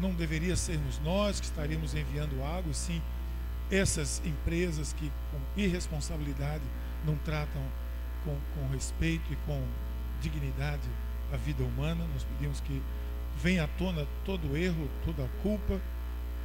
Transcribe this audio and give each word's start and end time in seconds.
não 0.00 0.12
deveria 0.12 0.56
sermos 0.56 0.98
nós 1.00 1.40
que 1.40 1.46
estaríamos 1.46 1.94
enviando 1.94 2.42
água, 2.42 2.70
e 2.70 2.74
sim 2.74 3.02
essas 3.70 4.22
empresas 4.24 4.92
que 4.92 5.10
com 5.30 5.60
irresponsabilidade 5.60 6.62
não 7.04 7.16
tratam 7.16 7.62
com, 8.24 8.36
com 8.54 8.68
respeito 8.68 9.32
e 9.32 9.36
com 9.46 9.62
dignidade 10.20 10.88
a 11.32 11.36
vida 11.36 11.64
humana. 11.64 12.06
Nós 12.12 12.24
pedimos 12.24 12.60
que 12.60 12.82
venha 13.40 13.64
à 13.64 13.68
tona 13.68 14.06
todo 14.24 14.52
o 14.52 14.56
erro, 14.56 14.88
toda 15.04 15.24
a 15.24 15.28
culpa, 15.42 15.80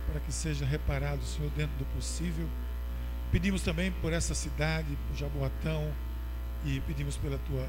para 0.09 0.20
que 0.20 0.31
seja 0.31 0.65
reparado, 0.65 1.23
Senhor, 1.23 1.52
dentro 1.52 1.77
do 1.77 1.86
possível. 1.95 2.47
Pedimos 3.31 3.61
também 3.61 3.91
por 3.91 4.11
essa 4.11 4.33
cidade, 4.33 4.97
por 5.07 5.15
Jaboatão, 5.15 5.91
e 6.65 6.79
pedimos 6.81 7.18
pela 7.18 7.38
tua, 7.39 7.68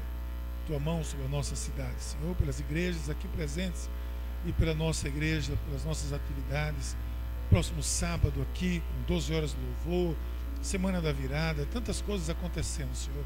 tua 0.67 0.79
mão 0.79 1.03
sobre 1.03 1.25
a 1.25 1.29
nossa 1.29 1.55
cidade, 1.55 1.99
Senhor, 1.99 2.35
pelas 2.35 2.59
igrejas 2.59 3.09
aqui 3.09 3.27
presentes 3.29 3.89
e 4.45 4.51
pela 4.51 4.73
nossa 4.73 5.07
igreja, 5.07 5.53
pelas 5.65 5.83
nossas 5.85 6.13
atividades. 6.13 6.95
Próximo 7.49 7.83
sábado 7.83 8.41
aqui, 8.41 8.81
com 8.81 9.13
12 9.13 9.33
horas 9.33 9.51
de 9.51 9.57
louvor, 9.89 10.15
semana 10.61 11.01
da 11.01 11.11
virada, 11.11 11.67
tantas 11.71 12.01
coisas 12.01 12.29
acontecendo, 12.29 12.95
Senhor. 12.95 13.23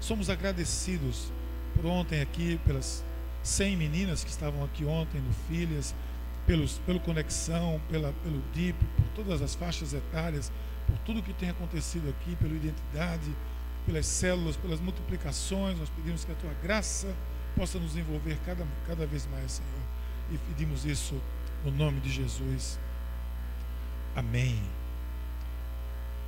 Somos 0.00 0.30
agradecidos 0.30 1.30
por 1.74 1.86
ontem 1.86 2.20
aqui, 2.20 2.58
pelas 2.64 3.04
100 3.42 3.76
meninas 3.76 4.24
que 4.24 4.30
estavam 4.30 4.64
aqui 4.64 4.84
ontem 4.84 5.20
no 5.20 5.32
Filhas, 5.48 5.94
pelos, 6.46 6.78
pelo 6.78 6.98
Conexão, 7.00 7.80
pela, 7.90 8.12
pelo 8.24 8.42
DIP, 8.54 8.76
por 8.96 9.04
todas 9.14 9.42
as 9.42 9.54
faixas 9.54 9.92
etárias, 9.92 10.50
por 10.86 10.96
tudo 11.00 11.22
que 11.22 11.34
tem 11.34 11.50
acontecido 11.50 12.08
aqui, 12.08 12.34
pela 12.36 12.54
identidade, 12.54 13.36
pelas 13.84 14.06
células, 14.06 14.56
pelas 14.56 14.80
multiplicações. 14.80 15.78
Nós 15.78 15.90
pedimos 15.90 16.24
que 16.24 16.32
a 16.32 16.34
tua 16.34 16.52
graça 16.62 17.14
possa 17.54 17.78
nos 17.78 17.96
envolver 17.96 18.38
cada, 18.46 18.66
cada 18.86 19.06
vez 19.06 19.26
mais, 19.30 19.52
Senhor. 19.52 19.97
E 20.30 20.38
pedimos 20.38 20.84
isso 20.84 21.20
no 21.64 21.70
nome 21.70 22.00
de 22.00 22.10
Jesus. 22.10 22.78
Amém. 24.14 24.60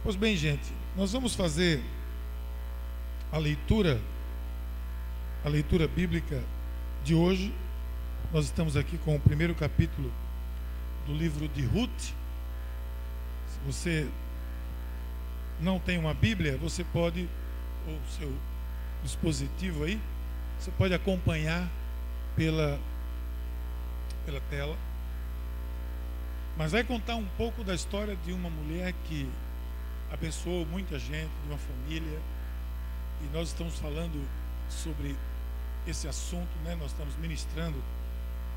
Pois 0.03 0.17
bem, 0.17 0.37
gente, 0.37 0.73
nós 0.97 1.12
vamos 1.12 1.34
fazer 1.34 1.83
a 3.31 3.39
leitura, 3.39 4.01
a 5.45 5.48
leitura 5.48 5.87
bíblica 5.87 6.42
de 7.05 7.15
hoje. 7.15 7.55
Nós 8.33 8.47
estamos 8.47 8.77
aqui 8.77 8.97
com 8.98 9.17
o 9.17 9.20
primeiro 9.20 9.55
capítulo 9.55 10.11
do 11.07 11.12
livro 11.12 11.48
de 11.48 11.62
Ruth. 11.64 12.01
Se 12.01 12.14
você 13.67 14.09
não 15.61 15.79
tem 15.79 15.98
uma 15.98 16.14
Bíblia, 16.14 16.57
você 16.57 16.83
pode, 16.83 17.29
ou 17.87 17.98
seu 18.19 18.33
dispositivo 19.03 19.85
aí, 19.85 20.01
você 20.59 20.70
pode 20.70 20.95
acompanhar 20.95 21.69
pela, 22.37 22.79
pela 24.31 24.41
tela. 24.48 24.78
Mas 26.56 26.73
vai 26.73 26.84
contar 26.84 27.17
um 27.17 27.27
pouco 27.36 27.64
da 27.64 27.75
história 27.75 28.17
de 28.25 28.33
uma 28.33 28.48
mulher 28.48 28.95
que 29.06 29.28
abençoou 30.11 30.64
muita 30.67 30.98
gente, 30.98 31.31
de 31.42 31.48
uma 31.48 31.59
família. 31.59 32.19
E 33.23 33.36
nós 33.36 33.48
estamos 33.48 33.78
falando 33.78 34.25
sobre 34.69 35.17
esse 35.86 36.06
assunto, 36.06 36.51
né? 36.64 36.77
Nós 36.77 36.92
estamos 36.92 37.14
ministrando 37.17 37.83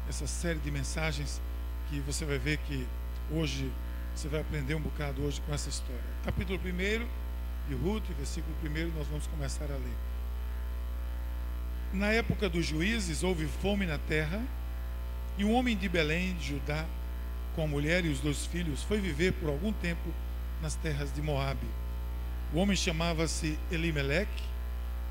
essa 0.08 0.28
série 0.28 0.60
de 0.60 0.70
mensagens 0.70 1.42
que 1.90 2.00
você 2.02 2.26
vai 2.26 2.38
ver 2.38 2.58
que 2.58 2.88
hoje 3.32 3.72
você 4.16 4.28
vai 4.28 4.42
aprender 4.42 4.76
um 4.76 4.82
bocado 4.82 5.24
hoje 5.24 5.42
com 5.42 5.54
essa 5.54 5.70
história. 5.70 6.02
Capítulo 6.24 6.60
1 6.60 7.08
de 7.68 7.76
Ruth, 7.76 8.06
versículo 8.18 8.56
1, 8.64 8.98
nós 8.98 9.08
vamos 9.08 9.26
começar 9.28 9.66
a 9.66 9.76
ler. 9.76 9.98
Na 11.94 12.12
época 12.12 12.50
dos 12.50 12.66
juízes 12.66 13.24
houve 13.24 13.48
fome 13.48 13.86
na 13.86 13.98
terra, 13.98 14.42
e 15.38 15.44
um 15.44 15.54
homem 15.54 15.76
de 15.76 15.90
Belém, 15.90 16.34
de 16.36 16.50
Judá, 16.50 16.86
com 17.56 17.64
a 17.64 17.68
mulher 17.68 18.06
e 18.06 18.10
os 18.10 18.20
dois 18.20 18.46
filhos, 18.46 18.84
foi 18.84 19.00
viver 19.00 19.34
por 19.34 19.50
algum 19.50 19.72
tempo 19.72 20.14
nas 20.62 20.76
terras 20.76 21.14
de 21.14 21.22
Moabe. 21.22 21.68
O 22.54 22.58
homem 22.60 22.76
chamava-se 22.76 23.58
Elimeleque, 23.72 24.44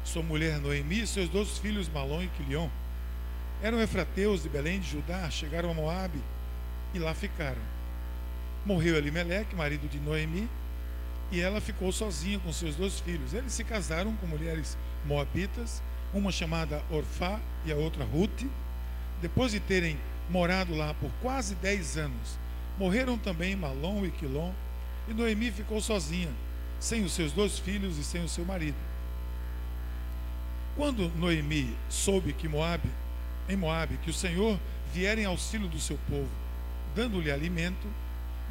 sua 0.04 0.22
mulher 0.22 0.58
Noemi 0.60 1.00
e 1.02 1.06
seus 1.06 1.28
dois 1.28 1.58
filhos 1.58 1.88
Malom 1.88 2.22
e 2.22 2.28
Quilion. 2.28 2.68
Eram 3.62 3.80
efrateus 3.80 4.42
de 4.42 4.48
Belém 4.48 4.80
de 4.80 4.90
Judá, 4.90 5.28
chegaram 5.30 5.70
a 5.70 5.74
Moabe 5.74 6.20
e 6.94 6.98
lá 6.98 7.14
ficaram. 7.14 7.60
Morreu 8.64 8.96
Elimeleque, 8.96 9.56
marido 9.56 9.88
de 9.88 9.98
Noemi, 9.98 10.48
e 11.32 11.40
ela 11.40 11.60
ficou 11.60 11.90
sozinha 11.90 12.38
com 12.38 12.52
seus 12.52 12.76
dois 12.76 13.00
filhos. 13.00 13.32
Eles 13.32 13.52
se 13.52 13.64
casaram 13.64 14.14
com 14.16 14.26
mulheres 14.26 14.76
moabitas, 15.04 15.82
uma 16.12 16.30
chamada 16.30 16.82
Orfá 16.90 17.40
e 17.64 17.72
a 17.72 17.76
outra 17.76 18.04
Ruth. 18.04 18.44
Depois 19.20 19.52
de 19.52 19.60
terem 19.60 19.98
morado 20.28 20.74
lá 20.74 20.94
por 20.94 21.10
quase 21.20 21.54
dez 21.56 21.96
anos, 21.96 22.38
morreram 22.78 23.18
também 23.18 23.56
Malom 23.56 24.04
e 24.04 24.10
Quilom, 24.10 24.52
e 25.08 25.14
Noemi 25.14 25.50
ficou 25.50 25.80
sozinha, 25.80 26.30
sem 26.78 27.04
os 27.04 27.12
seus 27.12 27.32
dois 27.32 27.58
filhos 27.58 27.98
e 27.98 28.04
sem 28.04 28.24
o 28.24 28.28
seu 28.28 28.44
marido. 28.44 28.76
Quando 30.76 31.10
Noemi 31.16 31.76
soube 31.88 32.32
que 32.32 32.48
Moabe, 32.48 32.88
em 33.48 33.56
Moabe, 33.56 33.98
que 33.98 34.10
o 34.10 34.14
Senhor 34.14 34.58
viera 34.92 35.20
em 35.20 35.24
auxílio 35.24 35.68
do 35.68 35.78
seu 35.78 35.98
povo, 36.08 36.28
dando-lhe 36.94 37.30
alimento, 37.30 37.86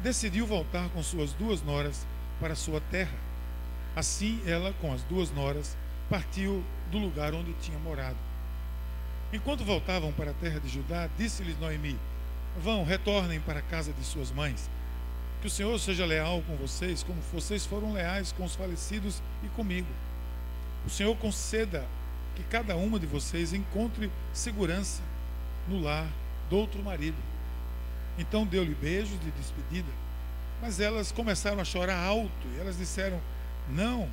decidiu 0.02 0.46
voltar 0.46 0.88
com 0.90 1.02
suas 1.02 1.32
duas 1.32 1.62
noras 1.62 2.06
para 2.40 2.54
sua 2.54 2.80
terra. 2.90 3.16
Assim, 3.94 4.40
ela, 4.46 4.74
com 4.80 4.92
as 4.92 5.02
duas 5.04 5.30
noras, 5.30 5.76
partiu 6.08 6.64
do 6.90 6.98
lugar 6.98 7.34
onde 7.34 7.52
tinha 7.54 7.78
morado. 7.78 8.31
Enquanto 9.32 9.64
voltavam 9.64 10.12
para 10.12 10.32
a 10.32 10.34
terra 10.34 10.60
de 10.60 10.68
Judá, 10.68 11.08
disse-lhes 11.16 11.58
Noemi: 11.58 11.98
Vão, 12.62 12.84
retornem 12.84 13.40
para 13.40 13.60
a 13.60 13.62
casa 13.62 13.92
de 13.92 14.04
suas 14.04 14.30
mães. 14.30 14.68
Que 15.40 15.46
o 15.46 15.50
Senhor 15.50 15.76
seja 15.80 16.04
leal 16.04 16.42
com 16.42 16.54
vocês, 16.56 17.02
como 17.02 17.20
vocês 17.32 17.64
foram 17.64 17.94
leais 17.94 18.30
com 18.30 18.44
os 18.44 18.54
falecidos 18.54 19.22
e 19.42 19.48
comigo. 19.48 19.88
O 20.86 20.90
Senhor 20.90 21.16
conceda 21.16 21.84
que 22.36 22.42
cada 22.44 22.76
uma 22.76 22.98
de 23.00 23.06
vocês 23.06 23.52
encontre 23.52 24.10
segurança 24.32 25.02
no 25.66 25.80
lar 25.80 26.06
do 26.50 26.56
outro 26.56 26.82
marido. 26.82 27.16
Então 28.18 28.46
deu-lhe 28.46 28.74
beijos 28.74 29.18
de 29.18 29.30
despedida, 29.30 29.90
mas 30.60 30.78
elas 30.78 31.10
começaram 31.10 31.60
a 31.60 31.64
chorar 31.64 31.98
alto 31.98 32.46
e 32.54 32.60
elas 32.60 32.76
disseram: 32.76 33.18
Não, 33.70 34.08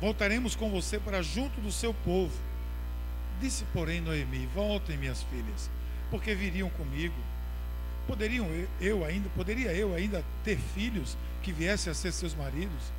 voltaremos 0.00 0.54
com 0.54 0.70
você 0.70 0.98
para 0.98 1.22
junto 1.22 1.60
do 1.62 1.72
seu 1.72 1.94
povo. 1.94 2.49
Disse, 3.40 3.64
porém, 3.72 4.00
Noemi: 4.00 4.46
Voltem, 4.54 4.98
minhas 4.98 5.22
filhas, 5.22 5.70
porque 6.10 6.34
viriam 6.34 6.68
comigo. 6.70 7.14
Poderiam 8.06 8.46
eu 8.80 9.04
ainda, 9.04 9.28
poderia 9.30 9.72
eu 9.72 9.94
ainda 9.94 10.24
ter 10.44 10.58
filhos 10.58 11.16
que 11.42 11.52
viessem 11.52 11.90
a 11.90 11.94
ser 11.94 12.12
seus 12.12 12.34
maridos? 12.34 12.92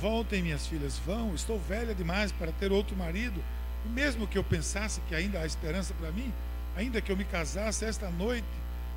Voltem, 0.00 0.42
minhas 0.42 0.66
filhas, 0.66 0.98
vão, 0.98 1.34
estou 1.34 1.58
velha 1.58 1.94
demais 1.94 2.32
para 2.32 2.52
ter 2.52 2.70
outro 2.70 2.96
marido 2.96 3.42
e 3.84 3.88
mesmo 3.88 4.26
que 4.26 4.36
eu 4.36 4.44
pensasse 4.44 5.00
que 5.08 5.14
ainda 5.14 5.40
há 5.40 5.46
esperança 5.46 5.94
para 5.94 6.10
mim, 6.10 6.32
ainda 6.76 7.00
que 7.00 7.10
eu 7.10 7.16
me 7.16 7.24
casasse 7.24 7.84
esta 7.84 8.10
noite 8.10 8.46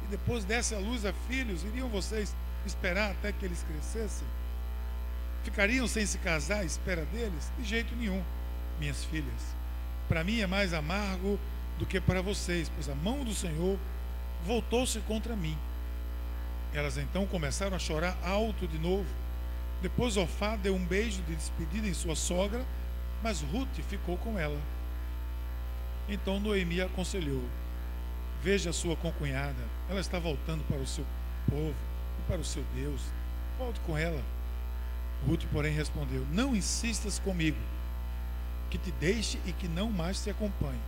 e 0.03 0.07
depois 0.07 0.43
desse 0.43 0.75
a 0.75 0.79
luz 0.79 1.05
a 1.05 1.13
filhos, 1.27 1.63
iriam 1.63 1.89
vocês 1.89 2.35
esperar 2.65 3.11
até 3.11 3.31
que 3.31 3.45
eles 3.45 3.63
crescessem? 3.63 4.27
Ficariam 5.43 5.87
sem 5.87 6.05
se 6.05 6.17
casar 6.17 6.59
à 6.59 6.65
espera 6.65 7.05
deles? 7.05 7.51
De 7.57 7.63
jeito 7.63 7.95
nenhum, 7.95 8.23
minhas 8.79 9.03
filhas. 9.05 9.55
Para 10.07 10.23
mim 10.23 10.39
é 10.39 10.47
mais 10.47 10.73
amargo 10.73 11.39
do 11.77 11.85
que 11.85 11.99
para 11.99 12.21
vocês, 12.21 12.69
pois 12.73 12.89
a 12.89 12.95
mão 12.95 13.23
do 13.23 13.33
Senhor 13.33 13.77
voltou-se 14.45 14.99
contra 15.01 15.35
mim. 15.35 15.57
Elas 16.73 16.97
então 16.97 17.25
começaram 17.25 17.75
a 17.75 17.79
chorar 17.79 18.17
alto 18.23 18.67
de 18.67 18.77
novo. 18.77 19.07
Depois 19.81 20.17
Ofá 20.17 20.55
deu 20.55 20.75
um 20.75 20.85
beijo 20.85 21.21
de 21.23 21.35
despedida 21.35 21.87
em 21.87 21.93
sua 21.93 22.15
sogra, 22.15 22.65
mas 23.23 23.41
Ruth 23.41 23.79
ficou 23.89 24.17
com 24.17 24.37
ela. 24.37 24.59
Então 26.07 26.39
Noemi 26.39 26.81
aconselhou: 26.81 27.43
Veja 28.43 28.71
sua 28.71 28.95
concunhada, 28.95 29.63
ela 29.89 29.99
está 29.99 30.19
voltando 30.19 30.63
para 30.67 30.77
o 30.77 30.87
seu 30.87 31.05
povo 31.49 31.75
e 32.19 32.27
para 32.27 32.41
o 32.41 32.45
seu 32.45 32.63
Deus. 32.75 33.01
Volte 33.57 33.79
com 33.81 33.97
ela. 33.97 34.21
Ruth, 35.27 35.43
porém, 35.51 35.73
respondeu: 35.73 36.25
Não 36.31 36.55
insistas 36.55 37.19
comigo, 37.19 37.57
que 38.75 38.91
te 38.91 38.91
deixe 38.99 39.39
e 39.45 39.53
que 39.53 39.67
não 39.67 39.89
mais 39.89 40.21
te 40.21 40.29
acompanhe. 40.29 40.79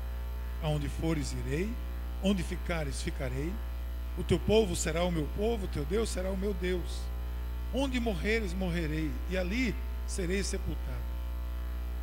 Aonde 0.61 0.89
fores, 0.89 1.33
irei, 1.45 1.71
onde 2.21 2.43
ficares, 2.43 3.01
ficarei. 3.01 3.51
O 4.17 4.23
teu 4.23 4.39
povo 4.39 4.75
será 4.75 5.03
o 5.03 5.11
meu 5.11 5.27
povo, 5.37 5.65
o 5.65 5.69
teu 5.69 5.85
Deus 5.85 6.09
será 6.09 6.29
o 6.29 6.37
meu 6.37 6.53
Deus. 6.53 6.99
Onde 7.73 7.99
morreres, 7.99 8.53
morrerei, 8.53 9.09
e 9.29 9.37
ali 9.37 9.73
serei 10.05 10.43
sepultado. 10.43 11.07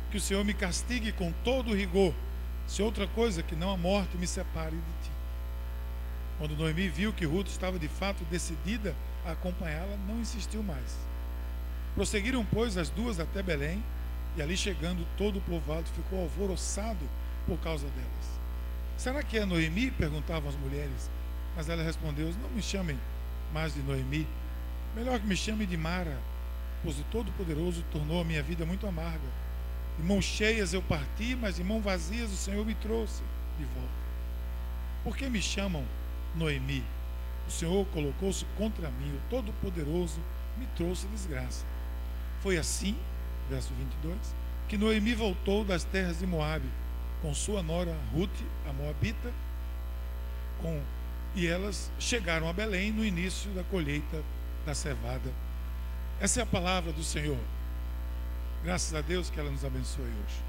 Que 0.09 0.17
o 0.17 0.21
Senhor 0.21 0.43
me 0.43 0.53
castigue 0.53 1.11
com 1.11 1.31
todo 1.43 1.75
rigor 1.75 2.13
se 2.67 2.81
outra 2.81 3.05
coisa 3.07 3.43
que 3.43 3.55
não 3.55 3.69
a 3.69 3.77
morte 3.77 4.17
me 4.17 4.25
separe 4.25 4.75
de 4.75 4.81
ti. 5.03 5.11
Quando 6.39 6.57
Noemi 6.57 6.89
viu 6.89 7.13
que 7.13 7.25
Ruth 7.25 7.47
estava 7.47 7.77
de 7.77 7.87
fato 7.87 8.23
decidida 8.25 8.95
a 9.25 9.31
acompanhá-la, 9.31 9.97
não 10.07 10.19
insistiu 10.19 10.63
mais. 10.63 10.97
Prosseguiram, 11.93 12.45
pois, 12.51 12.75
as 12.75 12.89
duas 12.89 13.19
até 13.19 13.43
Belém, 13.43 13.83
e 14.35 14.41
ali 14.41 14.57
chegando, 14.57 15.05
todo 15.17 15.39
o 15.39 15.41
povoado 15.41 15.87
ficou 15.89 16.21
alvoroçado 16.21 17.07
por 17.45 17.57
causa 17.59 17.87
delas. 17.87 18.39
Será 18.97 19.23
que 19.23 19.37
é 19.37 19.45
Noemi? 19.45 19.91
perguntavam 19.91 20.49
as 20.49 20.55
mulheres. 20.55 21.09
Mas 21.55 21.69
ela 21.69 21.83
respondeu: 21.83 22.33
Não 22.41 22.49
me 22.49 22.61
chamem 22.61 22.99
mais 23.53 23.73
de 23.73 23.81
Noemi. 23.81 24.27
Melhor 24.95 25.19
que 25.19 25.27
me 25.27 25.35
chame 25.35 25.65
de 25.65 25.77
Mara, 25.77 26.17
pois 26.83 26.99
o 26.99 27.03
Todo-Poderoso 27.11 27.83
tornou 27.91 28.21
a 28.21 28.25
minha 28.25 28.43
vida 28.43 28.65
muito 28.65 28.87
amarga. 28.87 29.27
De 29.97 30.03
mãos 30.03 30.25
cheias 30.25 30.73
eu 30.73 30.81
parti, 30.81 31.35
mas 31.35 31.55
de 31.55 31.63
mãos 31.63 31.83
vazias 31.83 32.31
o 32.31 32.35
Senhor 32.35 32.65
me 32.65 32.75
trouxe 32.75 33.23
de 33.57 33.65
volta. 33.65 33.89
Por 35.03 35.15
que 35.15 35.29
me 35.29 35.41
chamam 35.41 35.85
Noemi? 36.35 36.83
O 37.47 37.51
Senhor 37.51 37.85
colocou-se 37.87 38.43
contra 38.57 38.89
mim, 38.89 39.13
o 39.15 39.29
Todo-Poderoso 39.29 40.19
me 40.57 40.65
trouxe 40.75 41.07
desgraça. 41.07 41.65
Foi 42.41 42.57
assim, 42.57 42.95
verso 43.49 43.73
22, 43.73 44.17
que 44.67 44.77
Noemi 44.77 45.13
voltou 45.13 45.63
das 45.63 45.83
terras 45.83 46.19
de 46.19 46.25
Moabe 46.25 46.67
com 47.21 47.33
sua 47.33 47.63
nora 47.63 47.95
Ruth, 48.13 48.29
a 48.67 48.73
moabita, 48.73 49.31
com, 50.61 50.81
e 51.33 51.47
elas 51.47 51.91
chegaram 51.99 52.47
a 52.47 52.53
Belém 52.53 52.91
no 52.91 53.03
início 53.03 53.49
da 53.51 53.63
colheita 53.63 54.23
da 54.65 54.75
cevada. 54.75 55.31
Essa 56.19 56.39
é 56.39 56.43
a 56.43 56.45
palavra 56.45 56.91
do 56.91 57.03
Senhor. 57.03 57.37
Graças 58.63 58.93
a 58.93 59.01
Deus 59.01 59.29
que 59.29 59.39
ela 59.39 59.51
nos 59.51 59.65
abençoe 59.65 60.05
hoje. 60.05 60.45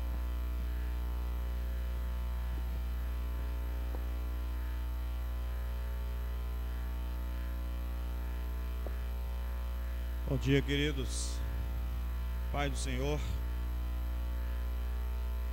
Bom 10.29 10.37
dia, 10.37 10.61
queridos. 10.61 11.46
Pai 12.57 12.71
do 12.71 12.77
Senhor, 12.79 13.21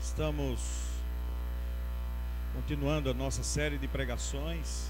estamos 0.02 0.62
continuando 2.56 3.10
a 3.10 3.14
nossa 3.14 3.44
série 3.44 3.78
de 3.78 3.90
pregações. 3.90 4.90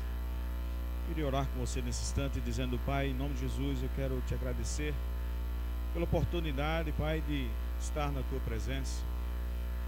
Queria 1.07 1.25
orar 1.25 1.47
com 1.47 1.59
você 1.59 1.81
nesse 1.81 2.03
instante, 2.03 2.39
dizendo, 2.39 2.79
Pai, 2.85 3.07
em 3.07 3.15
nome 3.15 3.33
de 3.33 3.39
Jesus, 3.39 3.81
eu 3.81 3.89
quero 3.95 4.21
te 4.27 4.35
agradecer 4.35 4.93
pela 5.91 6.05
oportunidade, 6.05 6.91
Pai, 6.91 7.23
de 7.27 7.49
estar 7.81 8.11
na 8.11 8.21
tua 8.29 8.39
presença. 8.41 9.01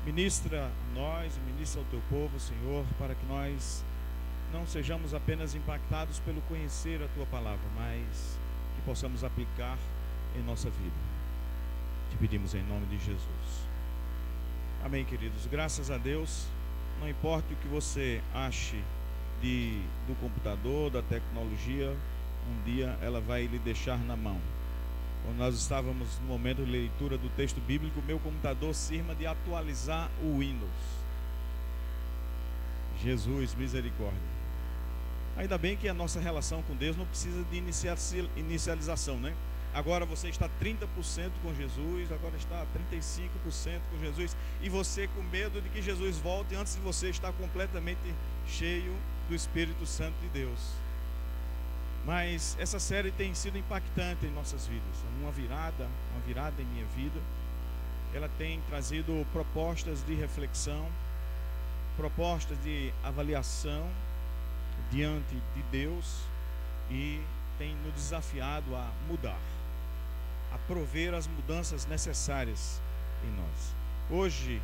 Ministra 0.04 0.66
a 0.66 0.95
nós, 0.95 1.31
ministra 1.45 1.81
ao 1.81 1.88
teu 1.89 2.01
povo, 2.10 2.39
Senhor, 2.39 2.83
para 2.98 3.13
que 3.13 3.25
nós 3.27 3.86
não 4.51 4.66
sejamos 4.66 5.13
apenas 5.13 5.54
impactados 5.54 6.18
pelo 6.22 6.42
conhecer 6.50 7.04
a 7.04 7.07
tua 7.10 7.27
palavra, 7.27 7.69
mas 7.75 8.36
que 8.75 8.81
possamos 8.81 9.24
aplicar 9.24 9.77
em 10.36 10.42
nossa 10.42 10.72
vida. 10.72 11.14
Te 12.15 12.19
pedimos 12.19 12.56
em 12.56 12.63
nome 12.63 12.85
de 12.85 12.97
Jesus. 12.97 13.19
Amém, 14.85 15.03
queridos. 15.03 15.45
Graças 15.51 15.91
a 15.91 15.97
Deus, 15.97 16.45
não 17.01 17.09
importa 17.09 17.53
o 17.53 17.57
que 17.57 17.67
você 17.67 18.21
ache 18.33 18.81
de, 19.41 19.81
do 20.07 20.15
computador, 20.21 20.89
da 20.89 21.01
tecnologia, 21.01 21.94
um 22.50 22.63
dia 22.63 22.97
ela 23.01 23.19
vai 23.19 23.47
lhe 23.47 23.59
deixar 23.59 23.97
na 23.97 24.15
mão. 24.15 24.39
Quando 25.25 25.39
nós 25.39 25.56
estávamos 25.56 26.07
no 26.19 26.27
momento 26.27 26.63
de 26.63 26.71
leitura 26.71 27.17
do 27.17 27.27
texto 27.35 27.59
bíblico, 27.59 28.01
meu 28.07 28.17
computador 28.19 28.73
sirva 28.73 29.13
de 29.13 29.27
atualizar 29.27 30.09
o 30.23 30.39
Windows. 30.39 30.71
Jesus, 33.03 33.53
misericórdia. 33.56 34.35
Ainda 35.35 35.57
bem 35.57 35.75
que 35.75 35.89
a 35.89 35.94
nossa 35.94 36.21
relação 36.21 36.62
com 36.62 36.77
Deus 36.77 36.95
não 36.95 37.06
precisa 37.06 37.44
de 37.51 37.62
inicialização, 38.38 39.17
né? 39.17 39.33
Agora 39.75 40.06
você 40.06 40.30
está 40.30 40.50
30% 40.62 40.88
com 41.44 41.54
Jesus, 41.54 42.10
agora 42.10 42.38
está 42.38 42.66
35% 42.95 43.81
com 43.92 44.00
Jesus, 44.00 44.36
e 44.62 44.69
você 44.69 45.06
com 45.10 45.22
medo 45.24 45.62
de 45.62 45.68
que 45.68 45.81
Jesus 45.81 46.18
volte 46.18 46.56
antes 46.56 46.75
de 46.75 46.80
você 46.80 47.10
estar 47.10 47.33
completamente 47.33 48.00
cheio 48.48 48.95
do 49.27 49.36
Espírito 49.36 49.86
Santo 49.86 50.16
de 50.22 50.30
Deus. 50.30 50.60
Mas 52.06 52.56
essa 52.57 52.80
série 52.80 53.12
tem 53.12 53.33
sido 53.33 53.57
impactante 53.57 54.25
em 54.25 54.31
nossas 54.31 54.66
vidas. 54.66 54.95
Uma 55.19 55.31
virada, 55.31 55.89
uma 56.13 56.22
virada 56.25 56.62
em 56.62 56.66
minha 56.66 56.86
vida. 56.95 57.19
Ela 58.13 58.30
tem 58.38 58.62
trazido 58.69 59.27
propostas 59.33 60.06
de 60.06 60.13
reflexão, 60.13 60.88
propostas 61.98 62.57
de 62.63 62.94
avaliação 63.04 63.89
diante 64.89 65.36
de 65.54 65.62
Deus 65.69 66.22
e 66.89 67.22
tem 67.57 67.75
nos 67.83 67.94
desafiado 67.94 68.74
a 68.75 68.89
mudar, 69.07 69.39
a 70.55 70.57
prover 70.67 71.13
as 71.13 71.27
mudanças 71.27 71.85
necessárias 71.85 72.81
em 73.25 73.31
nós. 73.35 73.75
Hoje 74.09 74.61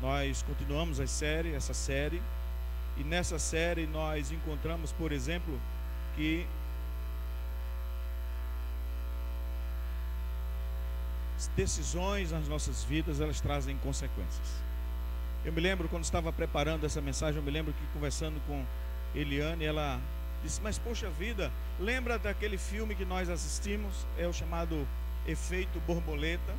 nós 0.00 0.42
continuamos 0.42 0.98
a 0.98 1.06
série, 1.06 1.52
essa 1.54 1.74
série, 1.74 2.22
e 2.96 3.04
nessa 3.04 3.38
série 3.38 3.86
nós 3.86 4.32
encontramos, 4.32 4.90
por 4.92 5.12
exemplo, 5.12 5.60
que 6.16 6.46
decisões 11.54 12.32
nas 12.32 12.48
nossas 12.48 12.82
vidas, 12.82 13.20
elas 13.20 13.40
trazem 13.40 13.76
consequências. 13.78 14.48
Eu 15.44 15.52
me 15.52 15.60
lembro 15.60 15.88
quando 15.88 16.04
estava 16.04 16.32
preparando 16.32 16.86
essa 16.86 17.02
mensagem, 17.02 17.36
eu 17.36 17.42
me 17.42 17.50
lembro 17.50 17.74
que 17.74 17.86
conversando 17.92 18.40
com 18.46 18.64
Eliane, 19.14 19.64
ela 19.64 20.00
disse: 20.42 20.58
Mas 20.62 20.78
poxa 20.78 21.10
vida, 21.10 21.52
lembra 21.78 22.18
daquele 22.18 22.56
filme 22.56 22.94
que 22.94 23.04
nós 23.04 23.28
assistimos? 23.28 24.06
É 24.16 24.26
o 24.26 24.32
chamado 24.32 24.86
Efeito 25.26 25.80
Borboleta, 25.86 26.54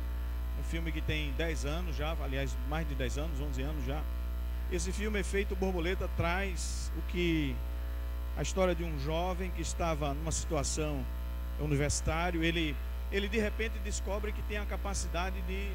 um 0.58 0.64
filme 0.64 0.90
que 0.90 1.00
tem 1.00 1.32
10 1.32 1.64
anos 1.64 1.96
já, 1.96 2.16
aliás, 2.22 2.56
mais 2.68 2.88
de 2.88 2.94
10 2.94 3.18
anos, 3.18 3.40
11 3.40 3.62
anos 3.62 3.84
já. 3.84 4.02
Esse 4.70 4.92
filme 4.92 5.20
Efeito 5.20 5.54
Borboleta 5.54 6.08
traz 6.16 6.90
o 6.96 7.02
que 7.12 7.54
a 8.36 8.42
história 8.42 8.74
de 8.74 8.84
um 8.84 8.98
jovem 9.00 9.50
que 9.50 9.62
estava 9.62 10.12
numa 10.12 10.32
situação 10.32 11.04
universitário, 11.60 12.42
ele 12.42 12.76
ele 13.12 13.28
de 13.28 13.38
repente 13.38 13.78
descobre 13.84 14.32
que 14.32 14.42
tem 14.42 14.58
a 14.58 14.66
capacidade 14.66 15.40
de 15.42 15.70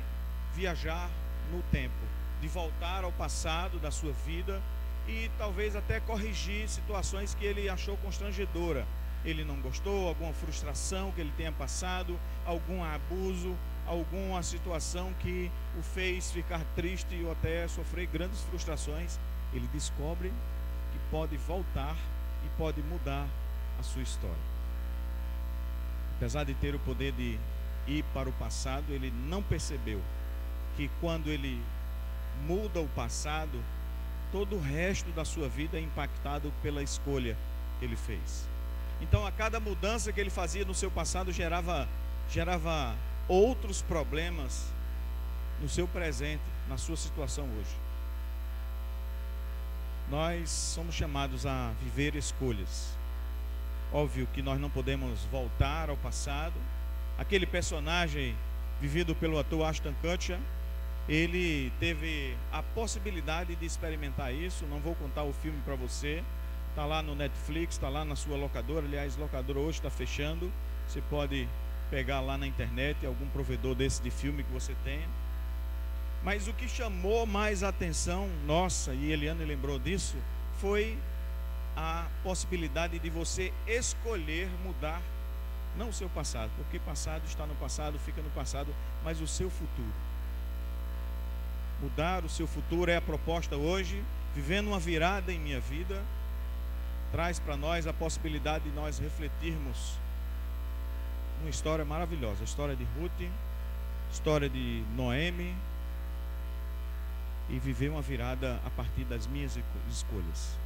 viajar 0.54 1.10
no 1.52 1.62
tempo, 1.72 1.94
de 2.42 2.48
voltar 2.48 3.04
ao 3.04 3.12
passado 3.14 3.80
da 3.80 3.90
sua 3.90 4.12
vida 4.26 4.62
e 5.08 5.32
talvez 5.38 5.76
até 5.76 6.00
corrigir 6.02 6.68
situações 6.68 7.34
que 7.34 7.46
ele 7.46 7.70
achou 7.70 7.96
constrangedora. 7.98 8.86
Ele 9.24 9.44
não 9.44 9.58
gostou, 9.62 10.08
alguma 10.08 10.34
frustração 10.34 11.12
que 11.12 11.22
ele 11.22 11.32
tenha 11.38 11.52
passado, 11.52 12.20
algum 12.46 12.84
abuso, 12.84 13.56
alguma 13.86 14.42
situação 14.42 15.14
que 15.20 15.52
o 15.78 15.84
fez 15.84 16.32
ficar 16.32 16.64
triste 16.76 17.22
ou 17.24 17.32
até 17.32 17.68
sofrer 17.68 18.08
grandes 18.08 18.42
frustrações. 18.42 19.20
Ele 19.54 19.68
descobre 19.74 20.30
que 20.30 21.00
pode 21.12 21.38
voltar 21.38 21.96
e 22.46 22.50
pode 22.58 22.82
mudar 22.82 23.28
a 23.80 23.84
sua 23.84 24.02
história. 24.02 24.52
Apesar 26.18 26.44
de 26.44 26.54
ter 26.56 26.74
o 26.74 26.80
poder 26.80 27.12
de 27.14 27.38
ir 27.88 28.04
para 28.14 28.30
o 28.30 28.34
passado, 28.34 28.86
ele 28.90 29.12
não 29.28 29.42
percebeu 29.44 30.02
que 30.76 30.90
quando 31.00 31.30
ele 31.30 31.62
muda 32.48 32.80
o 32.80 32.88
passado, 32.90 33.60
todo 34.32 34.56
o 34.56 34.62
resto 34.62 35.12
da 35.12 35.26
sua 35.26 35.50
vida 35.50 35.78
é 35.78 35.82
impactado 35.82 36.52
pela 36.62 36.82
escolha 36.82 37.36
que 37.80 37.86
ele 37.86 37.96
fez. 37.96 38.51
Então, 39.02 39.26
a 39.26 39.32
cada 39.32 39.60
mudança 39.60 40.14
que 40.14 40.22
ele 40.22 40.30
fazia 40.30 40.64
no 40.64 40.74
seu 40.74 40.92
passado 40.92 41.32
gerava, 41.32 41.88
gerava 42.30 42.96
outros 43.28 43.82
problemas 43.82 44.66
no 45.62 45.68
seu 45.68 45.88
presente, 45.88 46.42
na 46.70 46.78
sua 46.78 46.96
situação 46.96 47.46
hoje. 47.46 47.76
Nós 50.10 50.50
somos 50.50 50.94
chamados 50.94 51.46
a 51.46 51.72
viver 51.82 52.16
escolhas. 52.16 52.98
Óbvio 53.94 54.28
que 54.34 54.42
nós 54.42 54.60
não 54.60 54.70
podemos 54.70 55.24
voltar 55.32 55.90
ao 55.90 55.98
passado. 55.98 56.54
Aquele 57.18 57.46
personagem 57.46 58.36
vivido 58.80 59.16
pelo 59.16 59.38
ator 59.38 59.66
Ashton 59.66 59.94
Kutcher, 60.02 60.40
ele 61.08 61.72
teve 61.80 62.36
a 62.52 62.64
possibilidade 62.64 63.56
de 63.56 63.66
experimentar 63.66 64.34
isso. 64.34 64.66
Não 64.66 64.80
vou 64.80 64.96
contar 64.96 65.24
o 65.24 65.34
filme 65.34 65.60
para 65.64 65.76
você. 65.76 66.24
Está 66.72 66.86
lá 66.86 67.02
no 67.02 67.14
Netflix, 67.14 67.76
está 67.76 67.88
lá 67.88 68.04
na 68.04 68.16
sua 68.16 68.36
locadora. 68.36 68.86
Aliás, 68.86 69.16
locadora 69.16 69.60
hoje 69.60 69.78
está 69.78 69.90
fechando. 69.90 70.52
Você 70.88 71.02
pode 71.10 71.48
pegar 71.90 72.22
lá 72.22 72.38
na 72.38 72.48
internet 72.48 73.06
algum 73.06 73.28
provedor 73.28 73.76
desse 73.76 74.02
de 74.02 74.10
filme 74.10 74.44
que 74.44 74.52
você 74.52 74.76
tenha. 74.84 75.08
Mas 76.24 76.48
o 76.48 76.54
que 76.54 76.68
chamou 76.68 77.26
mais 77.26 77.64
a 77.64 77.70
atenção 77.70 78.30
nossa, 78.46 78.94
e 78.94 79.12
Eliane 79.12 79.44
lembrou 79.44 79.78
disso, 79.78 80.16
foi 80.60 80.98
a 81.76 82.08
possibilidade 82.24 83.00
de 83.00 83.10
você 83.10 83.52
escolher 83.68 84.50
mudar 84.64 85.02
não 85.78 85.90
o 85.90 85.94
seu 85.94 86.10
passado, 86.10 86.52
porque 86.58 86.80
passado 86.80 87.24
está 87.26 87.46
no 87.46 87.56
passado, 87.56 87.98
fica 88.00 88.22
no 88.22 88.30
passado, 88.32 88.74
mas 89.04 89.22
o 89.22 89.28
seu 89.28 89.50
futuro 89.50 89.92
mudar 91.82 92.24
o 92.24 92.30
seu 92.30 92.46
futuro 92.46 92.92
é 92.92 92.96
a 92.96 93.02
proposta 93.02 93.58
hoje, 93.58 94.02
vivendo 94.36 94.68
uma 94.68 94.80
virada 94.80 95.34
em 95.34 95.40
minha 95.40 95.60
vida, 95.60 96.02
traz 97.12 97.40
para 97.40 97.58
nós 97.58 97.86
a 97.88 97.94
possibilidade 97.94 98.64
de 98.64 98.72
nós 98.72 99.00
refletirmos 99.00 100.00
uma 101.42 101.50
história 101.50 101.84
maravilhosa, 101.84 102.42
a 102.42 102.44
história 102.44 102.76
de 102.76 102.84
Ruth, 103.00 103.30
história 104.12 104.50
de 104.50 104.84
Noemi 104.96 105.56
e 107.50 107.60
viver 107.60 107.90
uma 107.90 108.02
virada 108.02 108.60
a 108.66 108.70
partir 108.70 109.04
das 109.06 109.28
minhas 109.28 109.58
escolhas. 109.90 110.58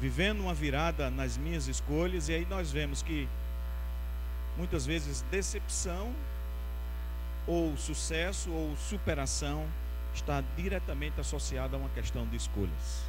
Vivendo 0.00 0.40
uma 0.40 0.54
virada 0.54 1.10
nas 1.10 1.36
minhas 1.36 1.66
escolhas 1.66 2.28
e 2.28 2.34
aí 2.34 2.46
nós 2.48 2.70
vemos 2.70 3.02
que 3.02 3.28
muitas 4.56 4.86
vezes 4.86 5.22
decepção 5.30 6.12
ou 7.46 7.76
sucesso 7.76 8.50
ou 8.50 8.76
superação 8.76 9.66
está 10.14 10.42
diretamente 10.56 11.20
associada 11.20 11.76
a 11.76 11.78
uma 11.78 11.88
questão 11.90 12.26
de 12.26 12.36
escolhas. 12.36 13.07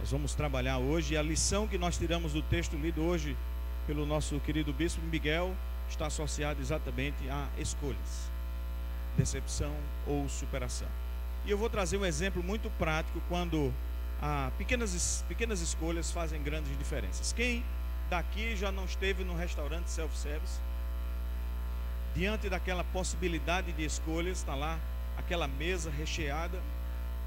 Nós 0.00 0.10
vamos 0.12 0.34
trabalhar 0.34 0.78
hoje 0.78 1.14
e 1.14 1.16
a 1.16 1.22
lição 1.22 1.66
que 1.66 1.76
nós 1.76 1.98
tiramos 1.98 2.32
do 2.32 2.42
texto 2.42 2.76
lido 2.76 3.02
hoje 3.02 3.36
pelo 3.86 4.06
nosso 4.06 4.38
querido 4.40 4.72
bispo 4.72 5.00
Miguel 5.02 5.54
está 5.90 6.06
associada 6.06 6.60
exatamente 6.60 7.28
a 7.28 7.48
escolhas, 7.58 8.30
decepção 9.16 9.74
ou 10.06 10.28
superação. 10.28 10.88
E 11.44 11.50
eu 11.50 11.58
vou 11.58 11.68
trazer 11.68 11.96
um 11.96 12.04
exemplo 12.04 12.42
muito 12.42 12.70
prático 12.78 13.20
quando 13.28 13.72
pequenas, 14.56 15.24
pequenas 15.26 15.60
escolhas 15.60 16.12
fazem 16.12 16.40
grandes 16.42 16.76
diferenças. 16.78 17.32
Quem 17.32 17.64
daqui 18.08 18.54
já 18.54 18.70
não 18.70 18.84
esteve 18.84 19.24
no 19.24 19.34
restaurante 19.34 19.90
self-service? 19.90 20.60
Diante 22.14 22.48
daquela 22.48 22.84
possibilidade 22.84 23.72
de 23.72 23.84
escolhas, 23.84 24.38
está 24.38 24.54
lá 24.54 24.78
aquela 25.16 25.48
mesa 25.48 25.90
recheada. 25.90 26.60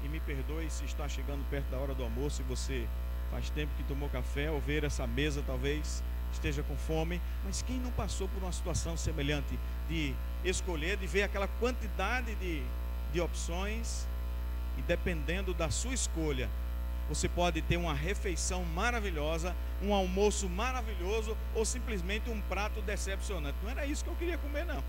E 0.04 0.08
me 0.08 0.20
perdoe 0.20 0.68
se 0.70 0.84
está 0.84 1.08
chegando 1.08 1.48
perto 1.48 1.70
da 1.70 1.78
hora 1.78 1.94
do 1.94 2.02
almoço 2.02 2.42
e 2.42 2.44
você 2.44 2.86
faz 3.30 3.48
tempo 3.50 3.72
que 3.76 3.82
tomou 3.84 4.08
café 4.08 4.50
ou 4.50 4.60
ver 4.60 4.84
essa 4.84 5.06
mesa 5.06 5.42
talvez 5.46 6.02
esteja 6.32 6.62
com 6.62 6.76
fome, 6.76 7.20
mas 7.44 7.62
quem 7.62 7.78
não 7.78 7.90
passou 7.90 8.28
por 8.28 8.42
uma 8.42 8.52
situação 8.52 8.96
semelhante 8.96 9.58
de 9.88 10.14
escolher, 10.44 10.96
de 10.96 11.06
ver 11.06 11.22
aquela 11.22 11.46
quantidade 11.46 12.34
de, 12.36 12.62
de 13.12 13.20
opções 13.20 14.06
e 14.78 14.82
dependendo 14.82 15.52
da 15.52 15.70
sua 15.70 15.94
escolha, 15.94 16.48
você 17.08 17.28
pode 17.28 17.60
ter 17.62 17.76
uma 17.76 17.92
refeição 17.92 18.64
maravilhosa, 18.64 19.54
um 19.82 19.92
almoço 19.92 20.48
maravilhoso 20.48 21.36
ou 21.54 21.64
simplesmente 21.64 22.30
um 22.30 22.40
prato 22.42 22.80
decepcionante. 22.80 23.56
Não 23.62 23.70
era 23.70 23.84
isso 23.84 24.02
que 24.02 24.10
eu 24.10 24.16
queria 24.16 24.38
comer, 24.38 24.64
não. 24.64 24.82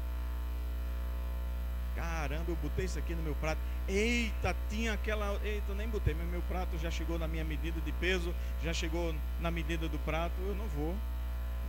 Caramba, 2.04 2.52
eu 2.52 2.58
botei 2.58 2.84
isso 2.84 3.00
aqui 3.00 3.16
no 3.16 3.24
meu 3.24 3.34
prato. 3.36 3.62
Eita, 3.88 4.54
tinha 4.70 4.92
aquela. 4.92 5.40
Eita, 5.42 5.74
nem 5.74 5.88
botei, 5.88 6.14
mas 6.14 6.28
meu 6.28 6.42
prato 6.42 6.78
já 6.78 6.92
chegou 6.92 7.18
na 7.18 7.30
minha 7.30 7.46
medida 7.46 7.80
de 7.80 7.94
peso, 7.94 8.36
já 8.62 8.74
chegou 8.74 9.16
na 9.40 9.50
medida 9.50 9.88
do 9.88 9.98
prato. 10.00 10.34
Eu 10.42 10.54
não 10.54 10.68
vou. 10.68 10.94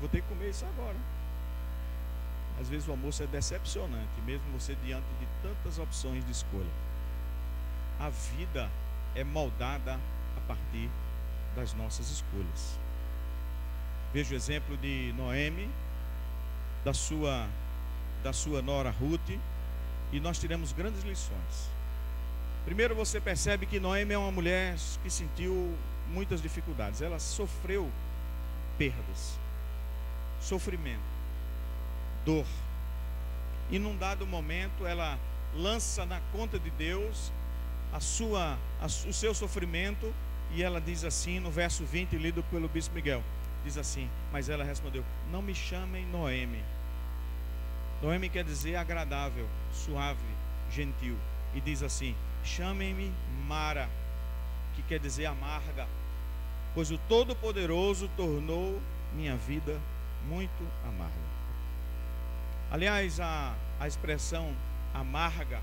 Vou 0.00 0.08
ter 0.08 0.22
que 0.22 0.28
comer 0.28 0.50
isso 0.50 0.64
agora. 0.66 0.96
Às 2.60 2.68
vezes 2.68 2.88
o 2.88 2.90
almoço 2.90 3.22
é 3.22 3.26
decepcionante, 3.28 4.20
mesmo 4.26 4.44
você 4.58 4.76
diante 4.84 5.06
de 5.20 5.26
tantas 5.40 5.78
opções 5.78 6.24
de 6.24 6.32
escolha. 6.32 6.70
A 8.00 8.08
vida 8.08 8.68
é 9.14 9.22
moldada 9.22 10.00
a 10.36 10.40
partir 10.48 10.90
das 11.54 11.72
nossas 11.74 12.10
escolhas. 12.10 12.76
Veja 14.12 14.34
o 14.34 14.36
exemplo 14.36 14.76
de 14.78 15.14
Noemi, 15.16 15.70
da 16.84 16.92
sua, 16.92 17.46
da 18.24 18.32
sua 18.32 18.60
nora 18.60 18.90
Ruth, 18.90 19.38
e 20.14 20.21
nós 20.21 20.38
tiramos 20.38 20.73
grandes 20.73 21.02
lições. 21.02 21.71
Primeiro 22.64 22.94
você 22.94 23.21
percebe 23.21 23.66
que 23.66 23.80
Noemi 23.80 24.14
é 24.14 24.18
uma 24.18 24.30
mulher 24.30 24.76
que 25.02 25.11
sentiu 25.11 25.76
muitas 26.09 26.40
dificuldades. 26.40 27.02
Ela 27.02 27.18
sofreu 27.18 27.90
perdas, 28.78 29.37
sofrimento, 30.40 31.02
dor. 32.25 32.47
E 33.71 33.78
num 33.78 33.97
dado 33.97 34.25
momento 34.25 34.87
ela 34.87 35.18
lança 35.52 36.06
na 36.06 36.21
conta 36.33 36.61
de 36.61 36.71
Deus 36.71 37.33
a 37.92 37.99
sua, 37.99 38.56
a, 38.80 38.87
o 38.87 39.12
seu 39.12 39.35
sofrimento 39.35 40.14
e 40.52 40.62
ela 40.62 40.80
diz 40.80 41.04
assim 41.04 41.40
no 41.40 41.50
verso 41.50 41.85
20, 41.85 42.16
lido 42.16 42.42
pelo 42.44 42.68
bispo 42.68 42.94
Miguel: 42.94 43.23
diz 43.64 43.76
assim, 43.76 44.09
mas 44.30 44.49
ela 44.49 44.62
respondeu: 44.62 45.04
Não 45.33 45.42
me 45.42 45.56
chamem 45.56 46.06
Noemi. 46.06 46.62
Noemi 48.04 48.28
quer 48.28 48.44
dizer 48.44 48.76
agradável, 48.76 49.49
suave, 49.73 50.18
gentil. 50.70 51.16
E 51.54 51.61
diz 51.61 51.82
assim: 51.82 52.14
Chamem-me 52.44 53.11
Mara, 53.49 53.88
que 54.75 54.82
quer 54.82 55.00
dizer 55.00 55.25
amarga, 55.25 55.88
pois 56.75 56.90
o 56.90 56.99
Todo-Poderoso 56.99 58.11
tornou 58.14 58.78
minha 59.14 59.37
vida 59.37 59.80
muito 60.28 60.70
amarga. 60.87 61.14
Aliás, 62.70 63.20
a, 63.20 63.54
a 63.80 63.88
expressão 63.88 64.54
amarga, 64.92 65.62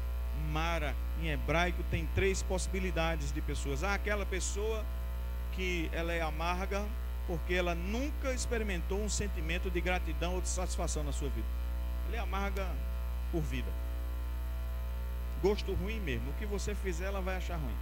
Mara, 0.51 0.95
em 1.21 1.27
hebraico, 1.27 1.83
tem 1.91 2.07
três 2.15 2.41
possibilidades 2.41 3.31
de 3.31 3.39
pessoas. 3.39 3.83
Há 3.83 3.93
aquela 3.93 4.25
pessoa 4.25 4.83
que 5.51 5.91
ela 5.93 6.11
é 6.11 6.21
amarga 6.21 6.83
porque 7.27 7.53
ela 7.53 7.75
nunca 7.75 8.33
experimentou 8.33 8.99
um 8.99 9.09
sentimento 9.09 9.69
de 9.69 9.79
gratidão 9.79 10.33
ou 10.33 10.41
de 10.41 10.49
satisfação 10.49 11.03
na 11.03 11.11
sua 11.11 11.29
vida. 11.29 11.60
É 12.13 12.19
amarga 12.19 12.67
por 13.31 13.41
vida. 13.41 13.71
Gosto 15.41 15.73
ruim 15.73 15.99
mesmo. 15.99 16.29
O 16.29 16.33
que 16.33 16.45
você 16.45 16.75
fizer, 16.75 17.05
ela 17.05 17.21
vai 17.21 17.37
achar 17.37 17.55
ruim. 17.55 17.75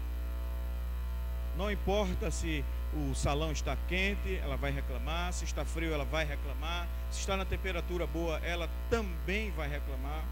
Não 1.57 1.69
importa 1.69 2.31
se 2.31 2.63
o 2.93 3.13
salão 3.13 3.51
está 3.51 3.75
quente, 3.87 4.37
ela 4.37 4.55
vai 4.55 4.71
reclamar. 4.71 5.33
Se 5.33 5.43
está 5.43 5.65
frio, 5.65 5.93
ela 5.93 6.05
vai 6.05 6.25
reclamar. 6.25 6.87
Se 7.11 7.19
está 7.19 7.35
na 7.35 7.45
temperatura 7.45 8.07
boa, 8.07 8.37
ela 8.39 8.69
também 8.89 9.51
vai 9.51 9.67
reclamar. 9.67 10.23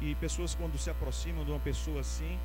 E 0.00 0.14
pessoas, 0.16 0.54
quando 0.54 0.78
se 0.78 0.90
aproximam 0.90 1.44
de 1.44 1.50
uma 1.50 1.60
pessoa 1.60 2.00
assim, 2.00 2.38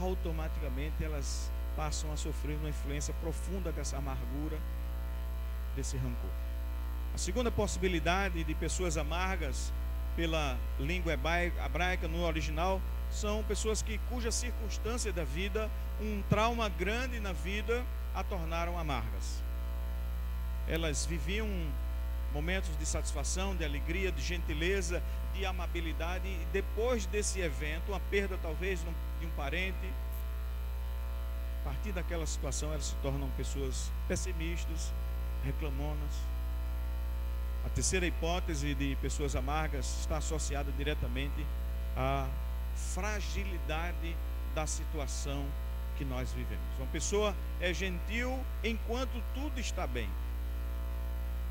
automaticamente 0.00 1.02
elas 1.02 1.50
passam 1.76 2.12
a 2.12 2.16
sofrer 2.16 2.56
uma 2.56 2.68
influência 2.68 3.14
profunda 3.14 3.72
dessa 3.72 3.96
amargura, 3.96 4.58
desse 5.74 5.96
rancor. 5.96 6.49
A 7.14 7.18
segunda 7.18 7.50
possibilidade 7.50 8.44
de 8.44 8.54
pessoas 8.54 8.96
amargas 8.96 9.72
pela 10.16 10.56
língua 10.78 11.12
hebraica 11.12 12.08
no 12.08 12.22
original 12.22 12.80
são 13.10 13.42
pessoas 13.42 13.82
que 13.82 13.98
cuja 14.08 14.30
circunstância 14.30 15.12
da 15.12 15.24
vida, 15.24 15.70
um 16.00 16.22
trauma 16.28 16.68
grande 16.68 17.18
na 17.20 17.32
vida, 17.32 17.84
a 18.14 18.22
tornaram 18.22 18.78
amargas. 18.78 19.42
Elas 20.68 21.04
viviam 21.04 21.48
momentos 22.32 22.70
de 22.78 22.86
satisfação, 22.86 23.56
de 23.56 23.64
alegria, 23.64 24.12
de 24.12 24.22
gentileza, 24.22 25.02
de 25.34 25.44
amabilidade, 25.44 26.26
e 26.28 26.46
depois 26.52 27.06
desse 27.06 27.40
evento, 27.40 27.88
uma 27.88 28.00
perda 28.10 28.38
talvez 28.40 28.80
de 29.18 29.26
um 29.26 29.30
parente, 29.30 29.90
a 31.60 31.64
partir 31.64 31.92
daquela 31.92 32.26
situação 32.26 32.72
elas 32.72 32.86
se 32.86 32.94
tornam 32.96 33.28
pessoas 33.36 33.90
pessimistas, 34.06 34.92
reclamonas. 35.44 36.29
A 37.64 37.68
terceira 37.68 38.06
hipótese 38.06 38.74
de 38.74 38.96
pessoas 38.96 39.36
amargas 39.36 40.00
está 40.00 40.16
associada 40.16 40.72
diretamente 40.72 41.46
à 41.96 42.26
fragilidade 42.74 44.16
da 44.54 44.66
situação 44.66 45.44
que 45.96 46.04
nós 46.04 46.32
vivemos. 46.32 46.64
Uma 46.78 46.86
pessoa 46.86 47.34
é 47.60 47.72
gentil 47.74 48.38
enquanto 48.64 49.22
tudo 49.34 49.60
está 49.60 49.86
bem. 49.86 50.08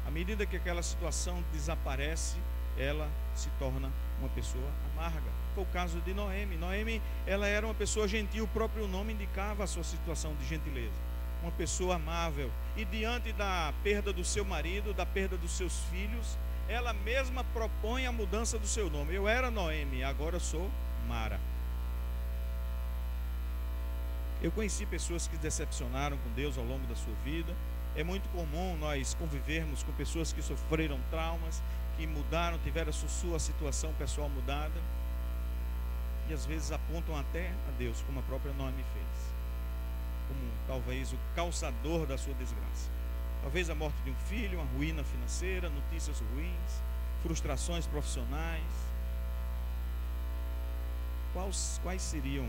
À 0.07 0.11
medida 0.11 0.45
que 0.45 0.57
aquela 0.57 0.81
situação 0.81 1.43
desaparece, 1.53 2.37
ela 2.77 3.07
se 3.35 3.49
torna 3.59 3.91
uma 4.19 4.29
pessoa 4.29 4.71
amarga. 4.91 5.29
Foi 5.53 5.63
o 5.63 5.67
caso 5.67 5.99
de 6.01 6.13
Noemi. 6.13 6.57
Noemi, 6.57 7.01
ela 7.27 7.47
era 7.47 7.65
uma 7.65 7.75
pessoa 7.75 8.07
gentil, 8.07 8.45
o 8.45 8.47
próprio 8.47 8.87
nome 8.87 9.13
indicava 9.13 9.63
a 9.63 9.67
sua 9.67 9.83
situação 9.83 10.33
de 10.35 10.47
gentileza. 10.47 11.08
Uma 11.41 11.51
pessoa 11.51 11.95
amável. 11.95 12.51
E 12.75 12.85
diante 12.85 13.31
da 13.33 13.73
perda 13.83 14.11
do 14.11 14.23
seu 14.23 14.43
marido, 14.43 14.93
da 14.93 15.05
perda 15.05 15.37
dos 15.37 15.51
seus 15.51 15.79
filhos, 15.91 16.37
ela 16.67 16.93
mesma 16.93 17.43
propõe 17.45 18.05
a 18.05 18.11
mudança 18.11 18.59
do 18.59 18.67
seu 18.67 18.89
nome. 18.89 19.13
Eu 19.13 19.27
era 19.27 19.49
Noemi, 19.49 20.03
agora 20.03 20.39
sou 20.39 20.69
Mara. 21.07 21.39
Eu 24.41 24.51
conheci 24.51 24.85
pessoas 24.85 25.27
que 25.27 25.37
decepcionaram 25.37 26.17
com 26.17 26.29
Deus 26.31 26.57
ao 26.57 26.63
longo 26.63 26.85
da 26.87 26.95
sua 26.95 27.13
vida 27.25 27.53
é 27.95 28.03
muito 28.03 28.29
comum 28.29 28.77
nós 28.77 29.13
convivermos 29.13 29.83
com 29.83 29.91
pessoas 29.93 30.31
que 30.31 30.41
sofreram 30.41 30.99
traumas, 31.09 31.61
que 31.97 32.05
mudaram, 32.07 32.57
tiveram 32.59 32.93
sua 32.93 33.39
situação 33.39 33.93
pessoal 33.93 34.29
mudada. 34.29 34.81
E 36.29 36.33
às 36.33 36.45
vezes 36.45 36.71
apontam 36.71 37.17
até 37.17 37.49
a 37.67 37.71
Deus, 37.77 38.01
como 38.03 38.19
a 38.19 38.23
própria 38.23 38.53
Noemi 38.53 38.85
fez. 38.93 39.08
Talvez 40.69 41.11
o 41.11 41.17
causador 41.35 42.05
da 42.05 42.15
sua 42.15 42.35
desgraça. 42.35 42.91
Talvez 43.41 43.71
a 43.71 43.75
morte 43.75 43.99
de 44.03 44.11
um 44.11 44.15
filho, 44.27 44.59
uma 44.59 44.71
ruína 44.77 45.03
financeira, 45.03 45.67
notícias 45.67 46.19
ruins, 46.19 46.83
frustrações 47.23 47.87
profissionais. 47.87 48.63
Quais, 51.33 51.79
quais 51.81 52.01
seriam 52.03 52.47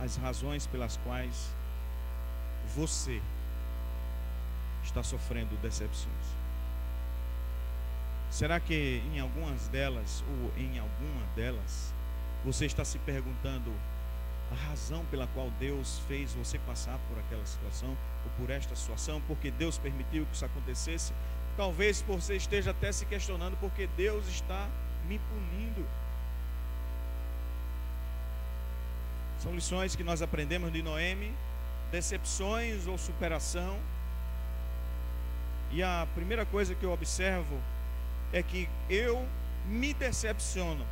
as 0.00 0.16
razões 0.16 0.66
pelas 0.66 0.96
quais 1.04 1.48
você 2.74 3.22
está 4.82 5.04
sofrendo 5.04 5.54
decepções? 5.62 6.26
Será 8.32 8.58
que 8.58 9.00
em 9.14 9.20
algumas 9.20 9.68
delas, 9.68 10.24
ou 10.26 10.52
em 10.60 10.76
alguma 10.76 11.24
delas, 11.36 11.94
você 12.44 12.66
está 12.66 12.84
se 12.84 12.98
perguntando 12.98 13.72
a 14.52 14.68
razão 14.68 15.04
pela 15.06 15.26
qual 15.28 15.50
Deus 15.58 16.00
fez 16.06 16.34
você 16.34 16.58
passar 16.60 16.98
por 17.08 17.18
aquela 17.18 17.44
situação, 17.44 17.90
ou 17.90 18.30
por 18.38 18.50
esta 18.50 18.76
situação, 18.76 19.20
porque 19.26 19.50
Deus 19.50 19.78
permitiu 19.78 20.26
que 20.26 20.34
isso 20.34 20.44
acontecesse? 20.44 21.12
talvez 21.56 22.02
você 22.02 22.36
esteja 22.36 22.70
até 22.70 22.90
se 22.92 23.04
questionando 23.06 23.56
porque 23.58 23.86
Deus 23.96 24.26
está 24.28 24.68
me 25.06 25.18
punindo. 25.18 25.86
São 29.40 29.54
lições 29.54 29.96
que 29.96 30.04
nós 30.04 30.22
aprendemos 30.22 30.72
de 30.72 30.82
Noemi, 30.82 31.32
decepções 31.90 32.86
ou 32.86 32.96
superação. 32.96 33.78
E 35.72 35.82
a 35.82 36.06
primeira 36.14 36.46
coisa 36.46 36.74
que 36.74 36.84
eu 36.84 36.92
observo 36.92 37.58
é 38.32 38.42
que 38.42 38.68
eu 38.88 39.26
me 39.66 39.92
decepciono 39.92 40.84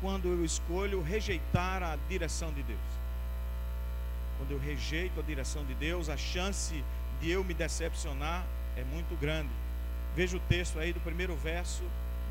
quando 0.00 0.28
eu 0.28 0.44
escolho 0.44 1.02
rejeitar 1.02 1.82
a 1.82 1.96
direção 2.08 2.52
de 2.52 2.62
Deus. 2.62 2.78
Quando 4.38 4.52
eu 4.52 4.58
rejeito 4.58 5.18
a 5.18 5.22
direção 5.22 5.64
de 5.64 5.74
Deus, 5.74 6.08
a 6.08 6.16
chance 6.16 6.84
de 7.20 7.30
eu 7.30 7.42
me 7.42 7.54
decepcionar 7.54 8.44
é 8.76 8.84
muito 8.84 9.18
grande. 9.20 9.50
Veja 10.14 10.36
o 10.36 10.40
texto 10.40 10.78
aí 10.78 10.92
do 10.92 11.00
primeiro 11.00 11.34
verso 11.36 11.82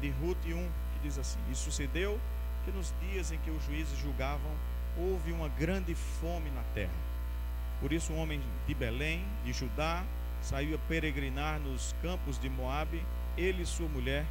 de 0.02 0.10
Ruth 0.10 0.38
1, 0.46 0.50
que 0.50 1.00
diz 1.04 1.18
assim: 1.18 1.40
E 1.52 1.56
sucedeu 1.56 2.20
que 2.64 2.72
nos 2.72 2.94
dias 3.02 3.32
em 3.32 3.38
que 3.40 3.52
os 3.52 3.64
juízes 3.66 3.98
julgavam, 4.00 4.52
houve 4.98 5.32
uma 5.32 5.50
grande 5.50 5.94
fome 5.96 6.50
na 6.52 6.64
terra. 6.74 7.08
Por 7.80 7.94
isso, 7.94 8.12
um 8.12 8.20
homem 8.20 8.42
de 8.66 8.74
Belém, 8.74 9.24
de 9.46 9.54
Judá, 9.54 10.04
saiu 10.42 10.76
a 10.76 10.80
peregrinar 10.88 11.60
nos 11.60 11.94
campos 12.02 12.40
de 12.40 12.50
Moabe, 12.50 13.04
ele 13.38 13.66
sua 13.66 13.88
mulher 13.88 14.26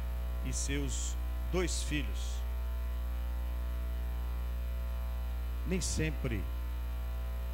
e 0.45 0.51
seus 0.51 1.15
dois 1.51 1.83
filhos. 1.83 2.36
Nem 5.67 5.81
sempre, 5.81 6.41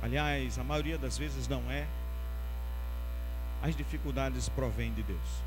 aliás, 0.01 0.59
a 0.59 0.63
maioria 0.63 0.97
das 0.97 1.17
vezes 1.17 1.47
não 1.47 1.71
é, 1.71 1.87
as 3.61 3.75
dificuldades 3.75 4.49
provêm 4.49 4.93
de 4.93 5.01
Deus. 5.03 5.43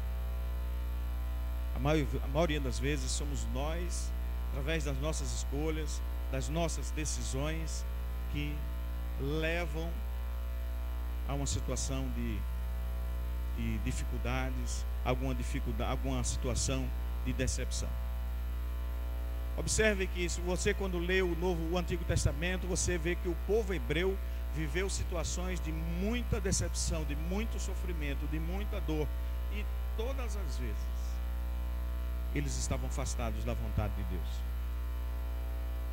A 1.76 1.78
maioria, 1.78 2.06
a 2.24 2.28
maioria 2.28 2.60
das 2.60 2.78
vezes 2.78 3.10
somos 3.10 3.46
nós, 3.52 4.10
através 4.50 4.84
das 4.84 4.98
nossas 4.98 5.32
escolhas, 5.32 6.00
das 6.32 6.48
nossas 6.48 6.90
decisões, 6.90 7.84
que 8.32 8.56
levam 9.20 9.90
a 11.28 11.34
uma 11.34 11.46
situação 11.46 12.08
de, 12.14 12.38
de 13.56 13.78
dificuldades, 13.78 14.84
alguma 15.04 15.34
dificuldade, 15.34 15.90
alguma 15.90 16.24
situação 16.24 16.88
de 17.24 17.32
decepção. 17.32 18.05
Observe 19.56 20.06
que 20.06 20.28
se 20.28 20.40
você 20.40 20.74
quando 20.74 20.98
lê 20.98 21.22
o 21.22 21.34
Novo, 21.34 21.74
o 21.74 21.78
Antigo 21.78 22.04
Testamento, 22.04 22.66
você 22.66 22.98
vê 22.98 23.14
que 23.14 23.28
o 23.28 23.36
povo 23.46 23.72
hebreu 23.72 24.16
viveu 24.54 24.88
situações 24.88 25.60
de 25.60 25.72
muita 25.72 26.40
decepção, 26.40 27.04
de 27.04 27.14
muito 27.14 27.58
sofrimento, 27.58 28.26
de 28.28 28.38
muita 28.38 28.80
dor, 28.80 29.06
e 29.52 29.64
todas 29.96 30.36
as 30.36 30.58
vezes 30.58 30.96
eles 32.34 32.56
estavam 32.58 32.88
afastados 32.88 33.44
da 33.44 33.54
vontade 33.54 33.94
de 33.94 34.04
Deus. 34.04 34.28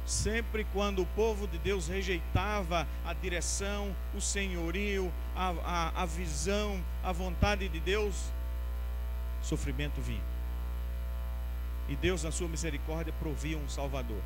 Sempre 0.05 0.65
quando 0.73 1.01
o 1.01 1.05
povo 1.07 1.47
de 1.47 1.57
Deus 1.57 1.87
rejeitava 1.87 2.85
a 3.05 3.13
direção, 3.13 3.95
o 4.13 4.19
senhorio, 4.19 5.11
a, 5.33 5.53
a, 5.63 6.01
a 6.03 6.05
visão, 6.05 6.83
a 7.01 7.13
vontade 7.13 7.69
de 7.69 7.79
Deus, 7.79 8.13
sofrimento 9.41 10.01
vinha. 10.01 10.32
E 11.89 11.95
Deus, 11.95 12.23
na 12.23 12.31
sua 12.31 12.47
misericórdia, 12.47 13.13
provia 13.19 13.57
um 13.57 13.67
Salvador. 13.67 14.21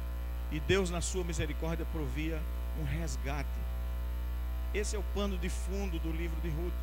E 0.52 0.60
Deus, 0.60 0.90
na 0.90 1.02
sua 1.02 1.24
misericórdia, 1.24 1.86
provia 1.92 2.42
um 2.80 2.84
resgate. 2.84 3.50
Esse 4.74 4.96
é 4.96 5.00
o 5.00 5.04
pano 5.16 5.38
de 5.38 5.50
fundo 5.50 6.00
do 6.00 6.12
livro 6.12 6.40
de 6.42 6.50
Ruth. 6.50 6.74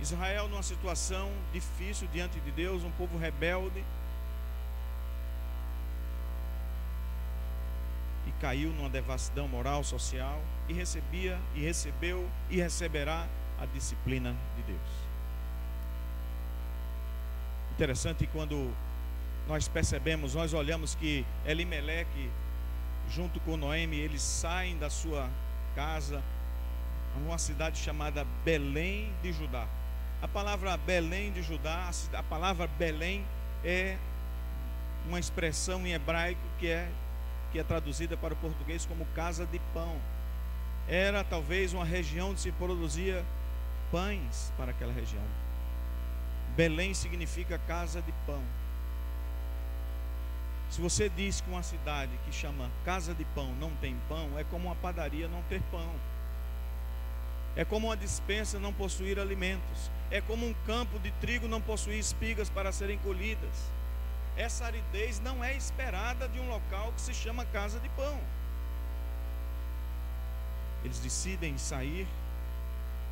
Israel, 0.00 0.48
numa 0.48 0.62
situação 0.62 1.32
difícil 1.52 2.06
diante 2.12 2.38
de 2.40 2.50
Deus, 2.50 2.84
um 2.84 2.90
povo 2.92 3.18
rebelde. 3.18 3.82
E 8.26 8.32
caiu 8.40 8.70
numa 8.70 8.90
devassidão 8.90 9.48
moral, 9.48 9.82
social. 9.82 10.40
E 10.68 10.72
recebia, 10.72 11.38
e 11.54 11.60
recebeu, 11.60 12.28
e 12.50 12.56
receberá 12.58 13.26
a 13.58 13.66
disciplina 13.66 14.36
de 14.56 14.62
Deus. 14.62 15.08
Interessante 17.72 18.26
quando 18.26 18.70
nós 19.48 19.66
percebemos, 19.66 20.34
nós 20.34 20.52
olhamos 20.52 20.94
que 20.94 21.24
Elimeleque, 21.46 22.30
junto 23.10 23.40
com 23.40 23.56
Noemi, 23.56 23.96
eles 23.96 24.20
saem 24.20 24.78
da 24.78 24.90
sua 24.90 25.28
casa 25.74 26.22
a 27.16 27.18
uma 27.18 27.38
cidade 27.38 27.78
chamada 27.78 28.26
Belém 28.44 29.10
de 29.22 29.32
Judá. 29.32 29.66
A 30.20 30.28
palavra 30.28 30.76
Belém 30.76 31.32
de 31.32 31.42
Judá, 31.42 31.90
a 32.12 32.22
palavra 32.22 32.66
Belém 32.78 33.24
é 33.64 33.96
uma 35.06 35.18
expressão 35.18 35.86
em 35.86 35.92
hebraico 35.92 36.40
que 36.58 36.68
é 36.68 36.86
que 37.50 37.58
é 37.58 37.64
traduzida 37.64 38.14
para 38.14 38.34
o 38.34 38.36
português 38.36 38.84
como 38.84 39.06
casa 39.14 39.46
de 39.46 39.58
pão. 39.72 39.96
Era 40.86 41.24
talvez 41.24 41.72
uma 41.72 41.84
região 41.84 42.32
onde 42.32 42.40
se 42.40 42.52
produzia 42.52 43.24
pães 43.90 44.52
para 44.58 44.72
aquela 44.72 44.92
região. 44.92 45.24
Belém 46.54 46.92
significa 46.92 47.58
casa 47.66 48.02
de 48.02 48.12
pão. 48.26 48.42
Se 50.70 50.80
você 50.80 51.08
diz 51.08 51.40
que 51.40 51.50
uma 51.50 51.62
cidade 51.62 52.12
que 52.24 52.32
chama 52.32 52.70
Casa 52.84 53.14
de 53.14 53.24
Pão 53.26 53.54
não 53.54 53.70
tem 53.76 53.96
pão, 54.08 54.38
é 54.38 54.44
como 54.44 54.66
uma 54.66 54.76
padaria 54.76 55.26
não 55.28 55.42
ter 55.44 55.62
pão. 55.70 55.90
É 57.56 57.64
como 57.64 57.88
uma 57.88 57.96
dispensa 57.96 58.58
não 58.58 58.72
possuir 58.72 59.18
alimentos. 59.18 59.90
É 60.10 60.20
como 60.20 60.46
um 60.46 60.54
campo 60.66 60.98
de 60.98 61.10
trigo 61.12 61.48
não 61.48 61.60
possuir 61.60 61.98
espigas 61.98 62.48
para 62.48 62.70
serem 62.70 62.98
colhidas. 62.98 63.70
Essa 64.36 64.66
aridez 64.66 65.18
não 65.20 65.42
é 65.42 65.56
esperada 65.56 66.28
de 66.28 66.38
um 66.38 66.48
local 66.48 66.92
que 66.92 67.00
se 67.00 67.12
chama 67.12 67.44
Casa 67.46 67.80
de 67.80 67.88
Pão. 67.90 68.20
Eles 70.84 71.00
decidem 71.00 71.58
sair 71.58 72.06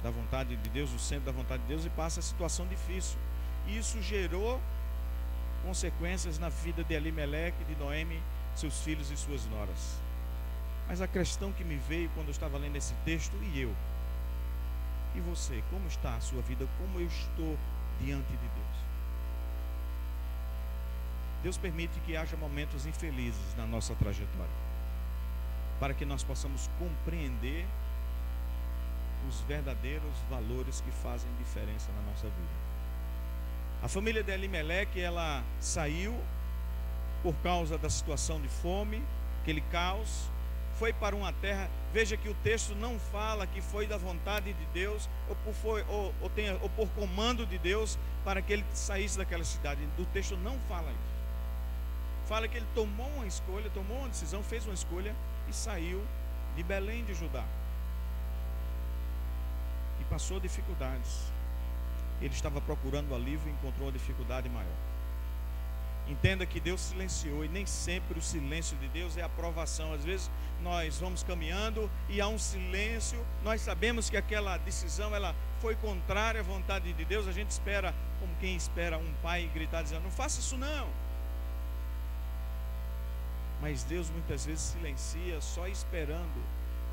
da 0.03 0.11
vontade 0.11 0.55
de 0.55 0.69
Deus, 0.69 0.90
do 0.90 0.99
centro 0.99 1.25
da 1.25 1.33
vontade 1.33 1.62
de 1.62 1.69
Deus, 1.69 1.85
e 1.85 1.90
passa 1.90 2.21
a 2.21 2.23
situação 2.23 2.66
difícil. 2.69 3.19
Isso 3.66 4.01
gerou 4.01 4.61
consequências 5.67 6.39
na 6.39 6.49
vida 6.49 6.85
de 6.85 6.95
Elimeleque, 6.95 7.65
de 7.65 7.75
Noemi, 7.75 8.23
seus 8.55 8.81
filhos 8.83 9.11
e 9.11 9.17
suas 9.17 9.45
noras. 9.47 9.99
Mas 10.87 11.03
a 11.03 11.09
questão 11.09 11.53
que 11.53 11.65
me 11.65 11.77
veio 11.77 12.09
quando 12.15 12.29
eu 12.29 12.33
estava 12.33 12.57
lendo 12.57 12.77
esse 12.77 12.95
texto, 13.05 13.37
e 13.43 13.61
eu? 13.61 13.75
E 15.17 15.21
você, 15.21 15.65
como 15.69 15.89
está 15.89 16.15
a 16.15 16.21
sua 16.21 16.41
vida? 16.43 16.69
Como 16.79 17.01
eu 17.01 17.07
estou 17.09 17.59
diante 18.01 18.31
de 18.31 18.37
Deus? 18.37 18.77
Deus 21.43 21.59
permite 21.59 21.99
que 22.01 22.17
haja 22.17 22.37
momentos 22.37 22.87
infelizes 22.87 23.57
na 23.57 23.67
nossa 23.67 23.95
trajetória, 23.97 24.57
para 25.81 25.95
que 25.95 26.05
nós 26.05 26.23
possamos 26.23 26.71
compreender 26.79 27.67
os 29.29 29.41
verdadeiros 29.41 30.15
valores 30.31 30.81
que 30.81 30.91
fazem 30.93 31.29
diferença 31.39 31.91
na 31.93 32.11
nossa 32.11 32.29
vida. 32.29 32.66
A 33.83 33.89
família 33.89 34.23
de 34.23 34.33
Elimelec, 34.33 35.01
ela 35.01 35.45
saiu 35.61 36.19
por 37.23 37.35
causa 37.37 37.77
da 37.77 37.91
situação 37.91 38.41
de 38.41 38.49
fome, 38.49 39.03
aquele 39.43 39.61
caos, 39.61 40.31
foi 40.79 40.93
para 40.93 41.15
uma 41.15 41.33
terra. 41.33 41.69
Veja 41.93 42.17
que 42.17 42.29
o 42.29 42.35
texto 42.43 42.75
não 42.75 42.99
fala 42.99 43.47
que 43.47 43.61
foi 43.61 43.87
da 43.87 43.97
vontade 43.97 44.53
de 44.53 44.67
Deus 44.67 45.09
ou 45.29 45.37
por, 45.37 45.55
foi, 45.55 45.85
ou, 45.89 46.15
ou, 46.21 46.31
tenha, 46.31 46.59
ou 46.61 46.69
por 46.71 46.89
comando 46.91 47.47
de 47.47 47.59
Deus 47.59 47.99
para 48.25 48.43
que 48.43 48.53
ele 48.53 48.65
saísse 48.73 49.17
daquela 49.17 49.45
cidade. 49.45 49.81
O 49.99 50.05
texto 50.07 50.37
não 50.37 50.59
fala 50.69 50.91
isso. 50.91 51.17
Fala 52.27 52.49
que 52.49 52.57
ele 52.57 52.67
tomou 52.75 53.09
uma 53.11 53.27
escolha, 53.27 53.71
tomou 53.71 53.99
uma 53.99 54.09
decisão, 54.09 54.43
fez 54.43 54.65
uma 54.67 54.75
escolha 54.75 55.15
e 55.49 55.53
saiu 55.53 56.05
de 56.57 56.62
Belém 56.62 57.05
de 57.05 57.15
Judá. 57.15 57.45
E 60.01 60.05
passou 60.05 60.41
dificuldades 60.41 61.36
ele 62.21 62.35
estava 62.35 62.61
procurando 62.61 63.15
alívio 63.15 63.49
e 63.49 63.53
encontrou 63.53 63.87
uma 63.87 63.93
dificuldade 63.93 64.49
maior. 64.49 64.77
Entenda 66.09 66.47
que 66.47 66.61
Deus 66.61 66.81
silenciou 66.81 67.45
e 67.45 67.49
nem 67.49 67.67
sempre 67.67 68.19
o 68.19 68.23
silêncio 68.23 68.77
de 68.77 68.89
Deus 68.89 69.17
é 69.17 69.23
aprovação. 69.23 69.93
Às 69.93 70.05
vezes 70.05 70.31
nós 70.63 70.99
vamos 71.01 71.23
caminhando 71.25 71.91
e 72.09 72.21
há 72.21 72.29
um 72.29 72.39
silêncio, 72.39 73.19
nós 73.43 73.61
sabemos 73.61 74.09
que 74.09 74.17
aquela 74.17 74.57
decisão 74.59 75.15
ela 75.15 75.35
foi 75.61 75.75
contrária 75.75 76.41
à 76.41 76.45
vontade 76.45 76.93
de 76.93 77.05
Deus. 77.05 77.27
A 77.27 77.33
gente 77.33 77.51
espera, 77.51 77.93
como 78.21 78.33
quem 78.37 78.55
espera 78.55 78.99
um 78.99 79.13
pai 79.21 79.51
gritar 79.53 79.83
dizendo: 79.83 80.05
"Não 80.05 80.11
faça 80.11 80.39
isso 80.39 80.57
não". 80.57 80.89
Mas 83.61 83.83
Deus 83.83 84.09
muitas 84.11 84.47
vezes 84.47 84.63
silencia 84.63 85.41
só 85.41 85.67
esperando 85.67 86.41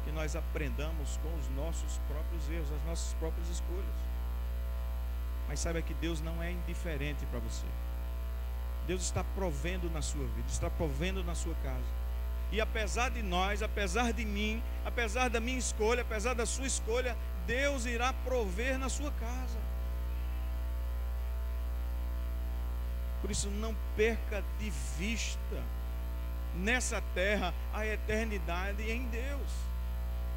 que 0.06 0.12
nós 0.12 0.36
aprendamos 0.36 1.18
com 1.18 1.34
os 1.38 1.48
nossos 1.50 2.00
próprios 2.08 2.50
erros, 2.50 2.72
as 2.72 2.84
nossas 2.86 3.14
próprias 3.14 3.48
escolhas. 3.50 4.12
Mas 5.54 5.60
saiba 5.60 5.84
que 5.84 5.94
Deus 5.94 6.20
não 6.20 6.42
é 6.42 6.52
indiferente 6.52 7.24
para 7.28 7.38
você. 7.38 7.68
Deus 8.88 9.04
está 9.04 9.24
provendo 9.36 9.88
na 9.88 10.02
sua 10.02 10.26
vida, 10.26 10.48
está 10.50 10.68
provendo 10.68 11.24
na 11.24 11.36
sua 11.36 11.54
casa. 11.62 11.86
E 12.52 12.60
apesar 12.60 13.12
de 13.12 13.22
nós, 13.22 13.62
apesar 13.62 14.13
de 14.13 14.26
mim, 14.26 14.63
apesar 14.84 15.30
da 15.30 15.39
minha 15.39 15.60
escolha, 15.60 16.02
apesar 16.02 16.34
da 16.34 16.48
sua 16.48 16.66
escolha, 16.66 17.16
Deus 17.46 17.86
irá 17.86 18.12
prover 18.26 18.80
na 18.80 18.89
sua 18.89 19.12
casa. 19.12 19.60
Por 23.22 23.30
isso, 23.30 23.48
não 23.52 23.76
perca 23.96 24.44
de 24.58 24.72
vista 24.98 25.62
nessa 26.56 27.00
terra 27.13 27.54
a 27.72 27.86
eternidade 27.86 28.89
em 28.89 29.06
Deus. 29.10 29.52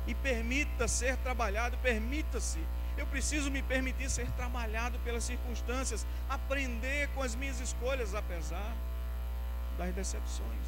E 0.07 0.15
permita 0.15 0.87
ser 0.87 1.17
trabalhado, 1.17 1.79
permita-se. 1.79 2.61
Eu 2.97 3.07
preciso 3.07 3.51
me 3.51 3.63
permitir 3.63 4.09
ser 4.11 4.27
trabalhado 4.33 4.99
pelas 5.01 5.25
circunstâncias, 5.25 6.07
aprender 6.29 7.09
com 7.15 7.23
as 7.23 7.35
minhas 7.35 7.61
escolhas, 7.61 8.15
apesar 8.15 8.75
das 9.77 9.95
decepções. 9.95 10.67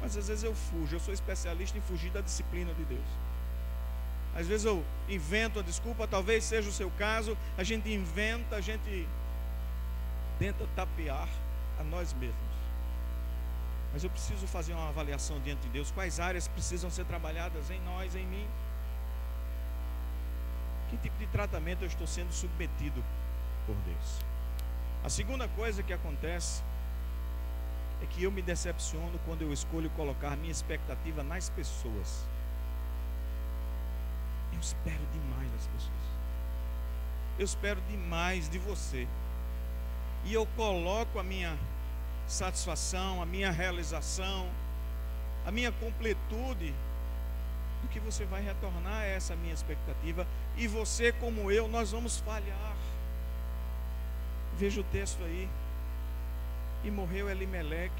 Mas 0.00 0.16
às 0.16 0.28
vezes 0.28 0.44
eu 0.44 0.54
fujo, 0.54 0.96
eu 0.96 1.00
sou 1.00 1.12
especialista 1.12 1.76
em 1.76 1.82
fugir 1.82 2.10
da 2.10 2.20
disciplina 2.20 2.72
de 2.74 2.84
Deus. 2.84 3.06
Às 4.34 4.46
vezes 4.46 4.66
eu 4.66 4.84
invento 5.08 5.60
a 5.60 5.62
desculpa, 5.62 6.08
talvez 6.08 6.44
seja 6.44 6.68
o 6.68 6.72
seu 6.72 6.90
caso, 6.92 7.36
a 7.56 7.62
gente 7.62 7.92
inventa, 7.92 8.56
a 8.56 8.60
gente 8.60 9.06
tenta 10.38 10.66
tapear 10.74 11.28
a 11.78 11.84
nós 11.84 12.12
mesmos. 12.14 12.54
Mas 13.92 14.02
eu 14.02 14.10
preciso 14.10 14.46
fazer 14.48 14.72
uma 14.72 14.88
avaliação 14.88 15.38
diante 15.40 15.62
de 15.62 15.68
Deus. 15.68 15.92
Quais 15.92 16.18
áreas 16.18 16.48
precisam 16.48 16.90
ser 16.90 17.04
trabalhadas 17.04 17.70
em 17.70 17.80
nós, 17.82 18.16
em 18.16 18.26
mim? 18.26 18.46
Que 20.94 21.08
tipo 21.08 21.18
de 21.18 21.26
tratamento 21.26 21.82
eu 21.82 21.88
estou 21.88 22.06
sendo 22.06 22.32
submetido 22.32 23.02
por 23.66 23.74
Deus? 23.84 24.24
A 25.02 25.08
segunda 25.08 25.48
coisa 25.48 25.82
que 25.82 25.92
acontece 25.92 26.62
é 28.02 28.06
que 28.06 28.22
eu 28.22 28.30
me 28.30 28.40
decepciono 28.40 29.18
quando 29.26 29.42
eu 29.42 29.52
escolho 29.52 29.90
colocar 29.90 30.36
minha 30.36 30.52
expectativa 30.52 31.22
nas 31.22 31.50
pessoas. 31.50 32.24
Eu 34.52 34.60
espero 34.60 35.04
demais 35.12 35.50
das 35.50 35.66
pessoas. 35.66 36.04
Eu 37.38 37.44
espero 37.44 37.80
demais 37.90 38.48
de 38.48 38.58
você. 38.58 39.08
E 40.24 40.32
eu 40.32 40.46
coloco 40.56 41.18
a 41.18 41.24
minha 41.24 41.58
satisfação, 42.28 43.20
a 43.20 43.26
minha 43.26 43.50
realização, 43.50 44.48
a 45.44 45.50
minha 45.50 45.72
completude 45.72 46.72
do 47.84 47.88
que 47.88 48.00
você 48.00 48.24
vai 48.24 48.42
retornar 48.42 49.02
a 49.02 49.04
essa 49.04 49.36
minha 49.36 49.54
expectativa. 49.54 50.26
E 50.56 50.66
você, 50.66 51.12
como 51.12 51.50
eu, 51.50 51.68
nós 51.68 51.92
vamos 51.92 52.18
falhar. 52.18 52.76
Veja 54.56 54.80
o 54.80 54.84
texto 54.84 55.22
aí. 55.22 55.48
E 56.82 56.90
morreu 56.90 57.30
Elimeleque, 57.30 57.94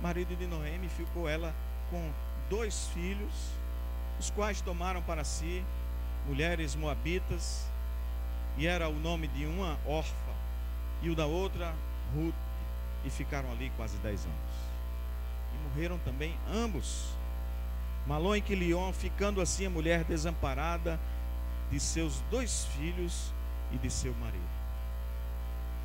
marido 0.00 0.36
de 0.36 0.46
Noemi, 0.46 0.88
ficou 0.88 1.28
ela 1.28 1.54
com 1.90 2.10
dois 2.48 2.88
filhos, 2.88 3.32
os 4.18 4.30
quais 4.30 4.62
tomaram 4.62 5.02
para 5.02 5.24
si 5.24 5.62
mulheres 6.26 6.74
moabitas, 6.74 7.66
e 8.56 8.66
era 8.66 8.88
o 8.88 8.94
nome 8.94 9.28
de 9.28 9.44
uma 9.44 9.78
órfã 9.86 10.14
e 11.02 11.10
o 11.10 11.14
da 11.14 11.26
outra 11.26 11.74
Ruth, 12.14 12.34
e 13.04 13.10
ficaram 13.10 13.50
ali 13.52 13.70
quase 13.76 13.98
dez 13.98 14.24
anos. 14.24 14.54
E 15.54 15.68
morreram 15.68 15.98
também 15.98 16.34
ambos. 16.50 17.14
Malon 18.06 18.36
e 18.36 18.40
Quilion, 18.40 18.92
ficando 18.92 19.40
assim 19.40 19.66
a 19.66 19.70
mulher 19.70 20.04
desamparada 20.04 20.98
de 21.70 21.78
seus 21.78 22.20
dois 22.30 22.64
filhos 22.76 23.32
e 23.70 23.78
de 23.78 23.90
seu 23.90 24.12
marido. 24.14 24.42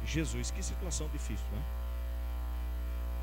Jesus, 0.06 0.50
que 0.52 0.64
situação 0.64 1.08
difícil, 1.10 1.46
não 1.52 1.60
é? 1.60 1.78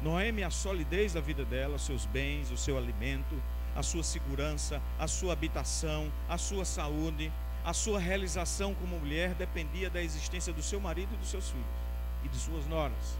Noemi, 0.02 0.42
a 0.42 0.50
solidez 0.50 1.14
da 1.14 1.20
vida 1.20 1.44
dela, 1.44 1.78
seus 1.78 2.04
bens, 2.04 2.50
o 2.50 2.56
seu 2.56 2.76
alimento, 2.76 3.42
a 3.74 3.82
sua 3.82 4.02
segurança, 4.02 4.80
a 4.98 5.08
sua 5.08 5.32
habitação, 5.32 6.12
a 6.28 6.36
sua 6.36 6.64
saúde, 6.64 7.32
a 7.64 7.72
sua 7.72 7.98
realização 7.98 8.74
como 8.74 8.98
mulher 8.98 9.34
dependia 9.34 9.88
da 9.88 10.02
existência 10.02 10.52
do 10.52 10.62
seu 10.62 10.78
marido 10.78 11.14
e 11.14 11.16
dos 11.16 11.30
seus 11.30 11.48
filhos 11.48 11.66
e 12.22 12.28
de 12.28 12.36
suas 12.36 12.66
noras. 12.66 13.18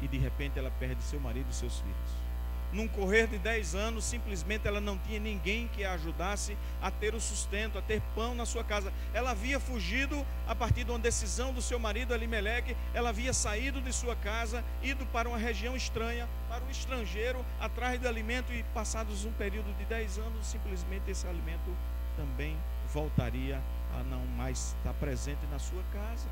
E 0.00 0.08
de 0.08 0.16
repente 0.16 0.58
ela 0.58 0.70
perde 0.70 1.02
seu 1.02 1.20
marido 1.20 1.48
e 1.50 1.54
seus 1.54 1.78
filhos 1.80 2.27
num 2.72 2.86
correr 2.86 3.26
de 3.26 3.38
10 3.38 3.74
anos, 3.74 4.04
simplesmente 4.04 4.66
ela 4.66 4.80
não 4.80 4.98
tinha 4.98 5.18
ninguém 5.18 5.68
que 5.68 5.84
a 5.84 5.92
ajudasse 5.92 6.56
a 6.80 6.90
ter 6.90 7.14
o 7.14 7.20
sustento, 7.20 7.78
a 7.78 7.82
ter 7.82 8.02
pão 8.14 8.34
na 8.34 8.44
sua 8.44 8.64
casa. 8.64 8.92
Ela 9.12 9.30
havia 9.30 9.58
fugido 9.58 10.26
a 10.46 10.54
partir 10.54 10.84
de 10.84 10.90
uma 10.90 10.98
decisão 10.98 11.52
do 11.52 11.62
seu 11.62 11.78
marido 11.78 12.12
Alimeleque, 12.12 12.76
ela 12.92 13.10
havia 13.10 13.32
saído 13.32 13.80
de 13.80 13.92
sua 13.92 14.16
casa, 14.16 14.64
ido 14.82 15.06
para 15.06 15.28
uma 15.28 15.38
região 15.38 15.76
estranha, 15.76 16.28
para 16.48 16.64
o 16.64 16.70
estrangeiro, 16.70 17.44
atrás 17.60 18.00
de 18.00 18.06
alimento 18.06 18.52
e 18.52 18.62
passados 18.74 19.24
um 19.24 19.32
período 19.32 19.76
de 19.76 19.84
10 19.84 20.18
anos, 20.18 20.46
simplesmente 20.46 21.10
esse 21.10 21.26
alimento 21.26 21.76
também 22.16 22.56
voltaria 22.92 23.62
a 23.98 24.02
não 24.02 24.24
mais 24.26 24.74
estar 24.78 24.94
presente 24.94 25.46
na 25.50 25.58
sua 25.58 25.82
casa. 25.92 26.28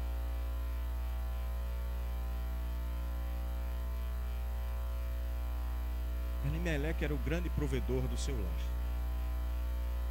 Elimeleque 6.46 7.04
era 7.04 7.14
o 7.14 7.18
grande 7.18 7.48
provedor 7.50 8.02
do 8.02 8.16
seu 8.16 8.34
lar. 8.34 8.60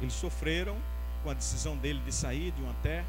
Eles 0.00 0.14
sofreram 0.14 0.76
com 1.22 1.30
a 1.30 1.34
decisão 1.34 1.76
dele 1.76 2.00
de 2.04 2.12
sair 2.12 2.50
de 2.52 2.62
uma 2.62 2.74
terra 2.82 3.06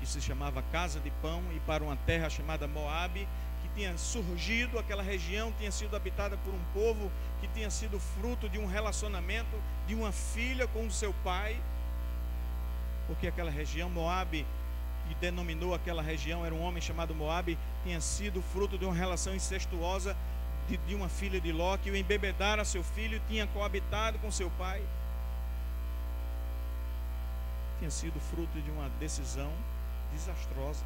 que 0.00 0.06
se 0.06 0.20
chamava 0.20 0.62
Casa 0.72 1.00
de 1.00 1.10
Pão 1.22 1.42
e 1.54 1.60
para 1.60 1.82
uma 1.82 1.96
terra 1.96 2.28
chamada 2.28 2.66
Moabe, 2.66 3.28
que 3.62 3.68
tinha 3.74 3.96
surgido, 3.96 4.78
aquela 4.78 5.02
região 5.02 5.52
tinha 5.52 5.70
sido 5.70 5.96
habitada 5.96 6.36
por 6.38 6.52
um 6.52 6.64
povo 6.72 7.10
que 7.40 7.48
tinha 7.48 7.70
sido 7.70 7.98
fruto 7.98 8.48
de 8.48 8.58
um 8.58 8.66
relacionamento 8.66 9.56
de 9.86 9.94
uma 9.94 10.12
filha 10.12 10.66
com 10.66 10.86
o 10.86 10.90
seu 10.90 11.14
pai, 11.24 11.56
porque 13.06 13.26
aquela 13.26 13.50
região 13.50 13.88
Moabe 13.88 14.44
que 15.08 15.14
denominou 15.16 15.74
aquela 15.74 16.02
região 16.02 16.44
era 16.44 16.54
um 16.54 16.62
homem 16.62 16.80
chamado 16.80 17.14
Moabe, 17.14 17.58
tinha 17.82 18.00
sido 18.00 18.42
fruto 18.42 18.78
de 18.78 18.84
uma 18.84 18.94
relação 18.94 19.34
incestuosa 19.34 20.16
de, 20.68 20.76
de 20.78 20.94
uma 20.94 21.08
filha 21.08 21.40
de 21.40 21.52
Ló 21.52 21.76
que 21.76 21.90
o 21.90 21.96
embebedara 21.96 22.64
seu 22.64 22.82
filho 22.82 23.20
tinha 23.28 23.46
coabitado 23.46 24.18
com 24.18 24.30
seu 24.30 24.50
pai. 24.52 24.82
Tinha 27.78 27.90
sido 27.90 28.18
fruto 28.20 28.60
de 28.60 28.70
uma 28.70 28.88
decisão 29.00 29.52
desastrosa. 30.12 30.84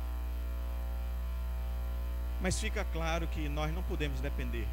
Mas 2.41 2.59
fica 2.61 2.85
claro 2.93 3.27
que 3.29 3.49
nós 3.49 3.73
não 3.73 3.83
podemos 3.83 4.21
depender 4.21 4.67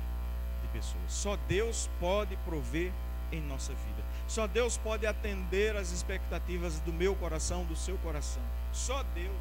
de 0.62 0.68
pessoas. 0.72 1.04
Só 1.08 1.36
Deus 1.48 1.90
pode 2.00 2.36
prover 2.38 2.92
em 3.32 3.42
nossa 3.42 3.74
vida. 3.74 4.04
Só 4.28 4.48
Deus 4.48 4.78
pode 4.78 5.06
atender 5.06 5.76
as 5.76 5.92
expectativas 5.92 6.80
do 6.80 6.94
meu 6.94 7.16
coração, 7.16 7.66
do 7.66 7.76
seu 7.76 7.98
coração. 8.00 8.42
Só 8.72 9.04
Deus. 9.16 9.36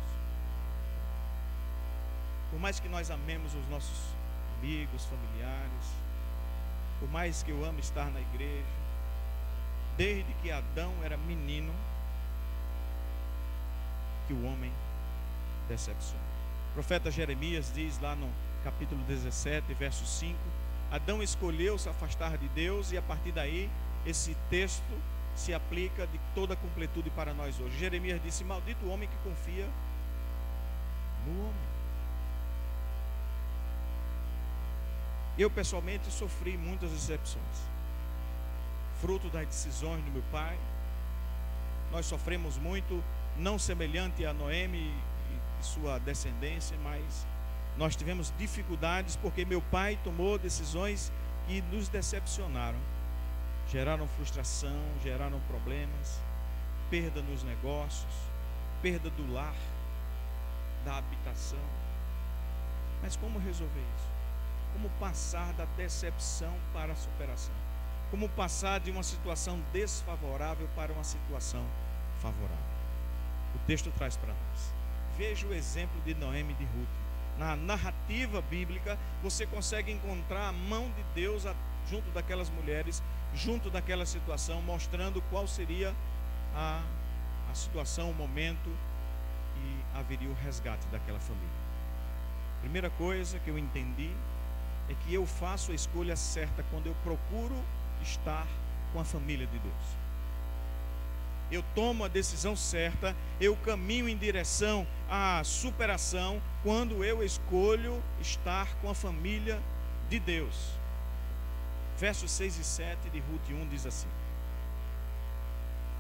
Por 2.50 2.61
mais 2.61 2.79
que 2.79 2.88
nós 2.88 3.11
amemos 3.11 3.55
os 3.55 3.68
nossos 3.68 4.13
amigos, 4.64 5.05
familiares. 5.05 5.85
Por 6.98 7.11
mais 7.11 7.42
que 7.42 7.50
eu 7.50 7.62
ame 7.66 7.81
estar 7.81 8.11
na 8.11 8.20
igreja, 8.20 8.64
desde 9.94 10.33
que 10.42 10.50
Adão 10.50 10.92
era 11.03 11.18
menino, 11.18 11.72
que 14.27 14.33
o 14.33 14.46
homem 14.46 14.72
decepciona. 15.68 16.24
O 16.70 16.74
profeta 16.74 17.11
Jeremias 17.11 17.70
diz 17.74 18.00
lá 18.00 18.16
no 18.16 18.29
capítulo 18.64 19.03
17, 19.05 19.74
verso 19.74 20.07
5: 20.07 20.38
Adão 20.90 21.22
escolheu 21.22 21.77
se 21.79 21.90
afastar 21.90 22.38
de 22.38 22.48
Deus, 22.48 22.90
e 22.90 22.96
a 22.96 23.03
partir 23.03 23.33
daí, 23.33 23.70
esse 24.07 24.35
texto 24.48 24.83
se 25.37 25.53
aplica 25.53 26.07
de 26.07 26.18
toda 26.35 26.55
a 26.55 26.57
completude 26.57 27.11
para 27.11 27.35
nós 27.35 27.61
hoje. 27.61 27.79
Jeremias 27.79 28.22
disse: 28.22 28.42
Maldito 28.44 28.87
o 28.87 28.88
homem 28.88 29.09
que 29.11 29.16
confia 29.29 29.68
no 31.27 31.48
homem. 31.48 31.73
Eu 35.36 35.50
pessoalmente 35.50 36.10
sofri 36.12 36.56
muitas 36.56 36.90
decepções, 36.90 37.42
fruto 39.00 39.28
das 39.28 39.46
decisões 39.46 40.02
do 40.04 40.10
meu 40.12 40.22
pai. 40.30 40.56
Nós 41.90 42.06
sofremos 42.06 42.56
muito, 42.56 43.02
não 43.36 43.58
semelhante 43.58 44.24
a 44.24 44.32
Noemi 44.32 44.92
e 45.60 45.64
sua 45.64 45.98
descendência, 45.98 46.76
mas 46.84 47.26
nós 47.76 47.96
tivemos 47.96 48.32
dificuldades 48.38 49.16
porque 49.16 49.44
meu 49.44 49.60
pai 49.60 49.98
tomou 50.04 50.38
decisões 50.38 51.12
que 51.48 51.60
nos 51.62 51.88
decepcionaram, 51.88 52.78
geraram 53.68 54.06
frustração, 54.06 54.80
geraram 55.02 55.40
problemas, 55.48 56.20
perda 56.88 57.20
nos 57.22 57.42
negócios, 57.42 58.14
perda 58.80 59.10
do 59.10 59.32
lar, 59.32 59.56
da 60.84 60.98
habitação. 60.98 61.58
Mas 63.02 63.16
como 63.16 63.40
resolver 63.40 63.80
isso? 63.96 64.13
Como 64.74 64.90
passar 65.00 65.52
da 65.54 65.64
decepção 65.76 66.52
para 66.72 66.92
a 66.92 66.96
superação, 66.96 67.54
como 68.10 68.28
passar 68.28 68.80
de 68.80 68.90
uma 68.90 69.02
situação 69.02 69.62
desfavorável 69.72 70.68
para 70.74 70.92
uma 70.92 71.04
situação 71.04 71.64
favorável. 72.20 72.74
O 73.54 73.58
texto 73.66 73.90
traz 73.92 74.16
para 74.16 74.34
nós. 74.34 74.74
Veja 75.16 75.46
o 75.46 75.54
exemplo 75.54 76.00
de 76.02 76.14
Noemi 76.14 76.54
de 76.54 76.64
Ruth. 76.64 76.88
Na 77.38 77.56
narrativa 77.56 78.42
bíblica, 78.42 78.98
você 79.22 79.46
consegue 79.46 79.92
encontrar 79.92 80.48
a 80.48 80.52
mão 80.52 80.90
de 80.90 81.02
Deus 81.14 81.44
junto 81.88 82.10
daquelas 82.10 82.50
mulheres, 82.50 83.02
junto 83.32 83.70
daquela 83.70 84.04
situação, 84.04 84.60
mostrando 84.62 85.22
qual 85.30 85.46
seria 85.46 85.94
a, 86.54 86.82
a 87.50 87.54
situação, 87.54 88.10
o 88.10 88.14
momento 88.14 88.70
e 89.56 89.98
haveria 89.98 90.28
o 90.28 90.34
resgate 90.34 90.87
daquela 90.88 91.20
família. 91.20 91.48
primeira 92.60 92.90
coisa 92.90 93.38
que 93.38 93.50
eu 93.50 93.58
entendi 93.58 94.10
é 94.88 94.94
que 94.94 95.14
eu 95.14 95.26
faço 95.26 95.72
a 95.72 95.74
escolha 95.74 96.16
certa 96.16 96.64
quando 96.70 96.86
eu 96.86 96.94
procuro 97.02 97.56
estar 98.02 98.46
com 98.92 99.00
a 99.00 99.04
família 99.04 99.46
de 99.46 99.58
Deus. 99.58 100.04
Eu 101.50 101.62
tomo 101.74 102.04
a 102.04 102.08
decisão 102.08 102.56
certa, 102.56 103.14
eu 103.40 103.54
caminho 103.56 104.08
em 104.08 104.16
direção 104.16 104.86
à 105.08 105.42
superação 105.44 106.40
quando 106.62 107.04
eu 107.04 107.22
escolho 107.22 108.02
estar 108.20 108.74
com 108.76 108.90
a 108.90 108.94
família 108.94 109.60
de 110.08 110.18
Deus. 110.18 110.72
Versos 111.98 112.30
6 112.32 112.58
e 112.58 112.64
7 112.64 113.10
de 113.10 113.20
Ruth 113.20 113.50
1 113.50 113.68
diz 113.68 113.86
assim: 113.86 114.08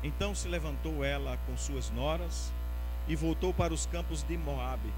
Então 0.02 0.34
se 0.34 0.48
levantou 0.48 1.04
ela 1.04 1.38
com 1.46 1.56
suas 1.56 1.90
noras 1.90 2.52
e 3.06 3.14
voltou 3.14 3.52
para 3.52 3.72
os 3.72 3.86
campos 3.86 4.22
de 4.22 4.36
Moabe. 4.36 4.92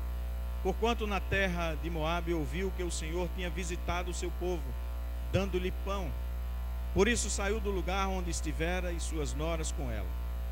Porquanto 0.66 1.06
na 1.06 1.20
terra 1.20 1.76
de 1.80 1.88
Moabe 1.88 2.34
ouviu 2.34 2.72
que 2.76 2.82
o 2.82 2.90
Senhor 2.90 3.28
tinha 3.36 3.48
visitado 3.48 4.10
o 4.10 4.14
seu 4.14 4.32
povo, 4.32 4.64
dando-lhe 5.30 5.70
pão. 5.84 6.10
Por 6.92 7.06
isso 7.06 7.30
saiu 7.30 7.60
do 7.60 7.70
lugar 7.70 8.08
onde 8.08 8.30
estivera 8.30 8.90
e 8.90 8.98
suas 8.98 9.32
noras 9.32 9.70
com 9.70 9.88
ela, 9.92 10.08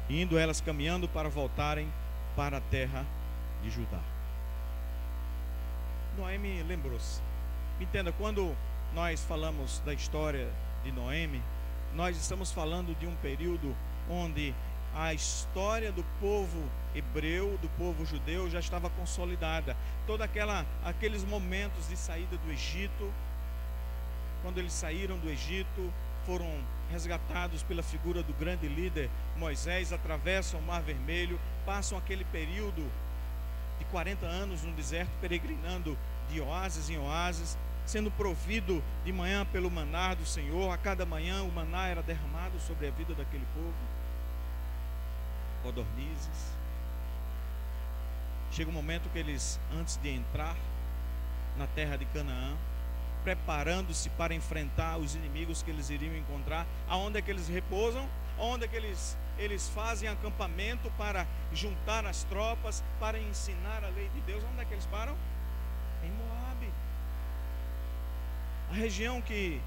indo 0.09 0.39
elas 0.39 0.61
caminhando 0.61 1.09
para 1.09 1.29
voltarem 1.29 1.93
para 2.37 2.59
a 2.59 2.61
terra 2.61 3.05
de 3.61 3.71
Judá. 3.71 3.99
Noemi 6.17 6.63
lembrou-se. 6.63 7.21
Entenda, 7.81 8.13
quando 8.13 8.55
nós 8.95 9.21
falamos 9.25 9.81
da 9.81 9.93
história 9.93 10.49
de 10.85 10.93
Noemi, 10.93 11.43
nós 11.93 12.17
estamos 12.17 12.53
falando 12.53 12.97
de 13.01 13.07
um 13.09 13.17
período 13.17 13.75
onde 14.09 14.55
a 14.95 15.13
história 15.13 15.91
do 15.91 16.05
povo 16.21 16.71
hebreu, 16.95 17.59
do 17.61 17.69
povo 17.71 18.07
judeu 18.07 18.49
já 18.49 18.61
estava 18.61 18.89
consolidada. 18.91 19.77
Toda 20.07 20.25
aquela 20.25 20.65
aqueles 20.85 21.25
momentos 21.25 21.89
de 21.89 21.97
saída 21.97 22.37
do 22.37 22.53
Egito, 22.53 23.13
quando 24.43 24.59
eles 24.59 24.73
saíram 24.73 25.19
do 25.19 25.29
Egito, 25.29 25.93
foram 26.25 26.49
resgatados 26.91 27.63
pela 27.63 27.83
figura 27.83 28.23
do 28.23 28.33
grande 28.35 28.69
líder 28.69 29.11
Moisés, 29.37 29.93
atravessam 29.93 30.61
o 30.61 30.63
Mar 30.63 30.81
Vermelho, 30.81 31.41
passam 31.67 31.99
aquele 31.99 32.25
período 32.27 32.89
de 33.79 33.85
40 33.87 34.25
anos 34.25 34.63
no 34.63 34.73
deserto 34.73 35.11
peregrinando 35.21 35.99
de 36.31 36.41
oásis 36.41 36.89
em 36.89 36.99
oásis, 36.99 37.59
sendo 37.85 38.11
provido 38.13 38.83
de 39.05 39.13
manhã 39.13 39.45
pelo 39.45 39.71
maná 39.71 40.15
do 40.15 40.25
Senhor. 40.25 40.73
A 40.73 40.79
cada 40.79 41.05
manhã 41.05 41.43
o 41.43 41.51
maná 41.51 41.89
era 41.89 42.03
derramado 42.03 42.59
sobre 42.61 42.87
a 42.87 42.91
vida 42.91 43.13
daquele 43.15 43.45
povo. 43.55 44.04
Codornizes. 45.65 46.55
Chega 48.53 48.71
um 48.71 48.73
momento 48.73 49.11
que 49.11 49.19
eles, 49.19 49.59
antes 49.81 49.97
de 49.97 50.11
entrar 50.11 50.55
na 51.57 51.67
terra 51.67 51.97
de 51.97 52.05
Canaã, 52.05 52.55
preparando-se 53.25 54.11
para 54.11 54.35
enfrentar 54.35 54.99
os 54.99 55.15
inimigos 55.15 55.63
que 55.63 55.71
eles 55.71 55.89
iriam 55.89 56.15
encontrar, 56.15 56.67
aonde 56.87 57.19
é 57.19 57.23
que 57.23 57.31
eles 57.31 57.49
repousam, 57.49 58.07
aonde 58.39 58.67
é 58.67 58.69
que 58.69 58.77
eles, 58.77 59.17
eles 59.39 59.69
fazem 59.71 60.09
acampamento 60.09 60.91
para 60.99 61.27
juntar 61.53 62.05
as 62.05 62.23
tropas, 62.25 62.85
para 63.01 63.19
ensinar 63.19 63.83
a 63.83 63.89
lei 63.89 64.09
de 64.11 64.21
Deus, 64.21 64.45
onde 64.53 64.61
é 64.61 64.65
que 64.67 64.75
eles 64.75 64.87
param? 64.87 65.17
Em 66.05 66.11
Moabe. 66.11 66.71
A 68.71 68.75
região 68.75 69.23
que 69.23 69.61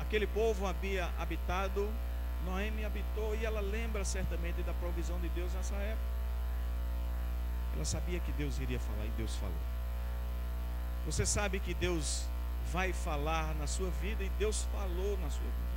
aquele 0.00 0.26
povo 0.26 0.66
havia 0.66 1.08
habitado, 1.18 1.88
Noemi 2.44 2.84
habitou 2.84 3.34
e 3.34 3.44
ela 3.44 3.60
lembra 3.60 4.04
certamente 4.04 4.62
da 4.62 4.72
provisão 4.74 5.18
de 5.20 5.28
Deus 5.30 5.52
nessa 5.52 5.74
época. 5.76 6.12
Ela 7.74 7.84
sabia 7.84 8.20
que 8.20 8.32
Deus 8.32 8.58
iria 8.58 8.78
falar 8.78 9.06
e 9.06 9.10
Deus 9.16 9.34
falou. 9.36 9.54
Você 11.06 11.24
sabe 11.24 11.58
que 11.58 11.74
Deus 11.74 12.24
vai 12.72 12.92
falar 12.92 13.54
na 13.54 13.66
sua 13.66 13.90
vida 13.90 14.22
e 14.22 14.28
Deus 14.38 14.66
falou 14.72 15.18
na 15.18 15.30
sua 15.30 15.42
vida. 15.42 15.72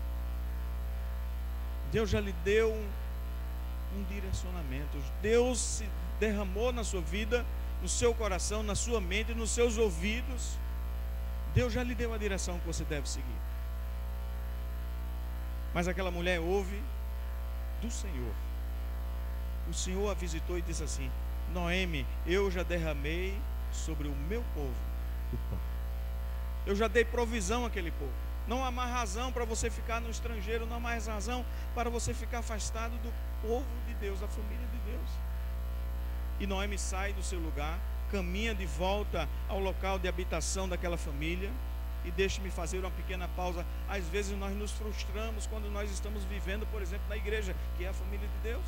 Deus 1.92 2.10
já 2.10 2.20
lhe 2.20 2.34
deu 2.44 2.72
um, 2.74 2.90
um 3.98 4.04
direcionamento. 4.04 4.98
Deus 5.22 5.60
se 5.60 5.90
derramou 6.20 6.72
na 6.72 6.84
sua 6.84 7.02
vida, 7.02 7.46
no 7.82 7.88
seu 7.88 8.14
coração, 8.14 8.64
na 8.64 8.76
sua 8.76 9.00
mente, 9.00 9.34
nos 9.34 9.52
seus 9.52 9.78
ouvidos. 9.78 10.58
Deus 11.54 11.72
já 11.72 11.84
lhe 11.84 11.96
deu 11.96 12.14
a 12.14 12.18
direção 12.18 12.60
que 12.60 12.68
você 12.68 12.84
deve 12.84 13.08
seguir. 13.08 13.26
Mas 15.76 15.88
aquela 15.88 16.10
mulher 16.10 16.40
ouve 16.40 16.82
do 17.82 17.92
Senhor. 17.92 18.34
O 19.70 19.74
Senhor 19.74 20.10
a 20.10 20.16
visitou 20.16 20.58
e 20.58 20.62
disse 20.64 20.84
assim: 20.84 21.12
Noemi, 21.54 22.04
eu 22.26 22.50
já 22.50 22.64
derramei 22.64 23.40
sobre 23.72 24.08
o 24.08 24.16
meu 24.16 24.44
povo 24.56 24.96
o 25.34 25.38
pão. 25.50 25.60
Eu 26.66 26.76
já 26.76 26.88
dei 26.88 27.06
provisão 27.06 27.66
àquele 27.66 27.92
povo. 27.92 28.12
Não 28.48 28.64
há 28.64 28.72
mais 28.72 28.92
razão 28.92 29.32
para 29.32 29.44
você 29.44 29.70
ficar 29.70 30.00
no 30.00 30.10
estrangeiro, 30.10 30.66
não 30.66 30.78
há 30.78 30.80
mais 30.80 31.08
razão 31.08 31.46
para 31.74 31.90
você 31.90 32.14
ficar 32.14 32.40
afastado 32.40 32.92
do 33.02 33.14
povo 33.42 33.66
de 33.88 33.94
Deus, 33.96 34.20
da 34.20 34.28
família 34.28 34.68
de 34.68 34.92
Deus. 34.92 35.10
E 36.40 36.48
Noemi 36.48 36.78
sai 36.78 37.14
do 37.14 37.24
seu 37.24 37.40
lugar, 37.40 37.80
caminha 38.12 38.54
de 38.54 38.66
volta 38.66 39.28
ao 39.50 39.60
local 39.60 39.98
de 39.98 40.08
habitação 40.08 40.70
daquela 40.70 40.98
família. 40.98 41.52
E 42.06 42.12
deixe-me 42.12 42.52
fazer 42.52 42.80
uma 42.80 42.92
pequena 42.92 43.28
pausa. 43.30 43.66
Às 43.90 44.08
vezes 44.08 44.38
nós 44.38 44.56
nos 44.56 44.72
frustramos 44.72 45.48
quando 45.48 45.70
nós 45.72 45.92
estamos 45.92 46.24
vivendo, 46.26 46.66
por 46.72 46.82
exemplo, 46.82 47.08
na 47.10 47.18
igreja, 47.18 47.56
que 47.78 47.84
é 47.84 47.90
a 47.90 47.94
família 47.94 48.28
de 48.28 48.38
Deus. 48.44 48.66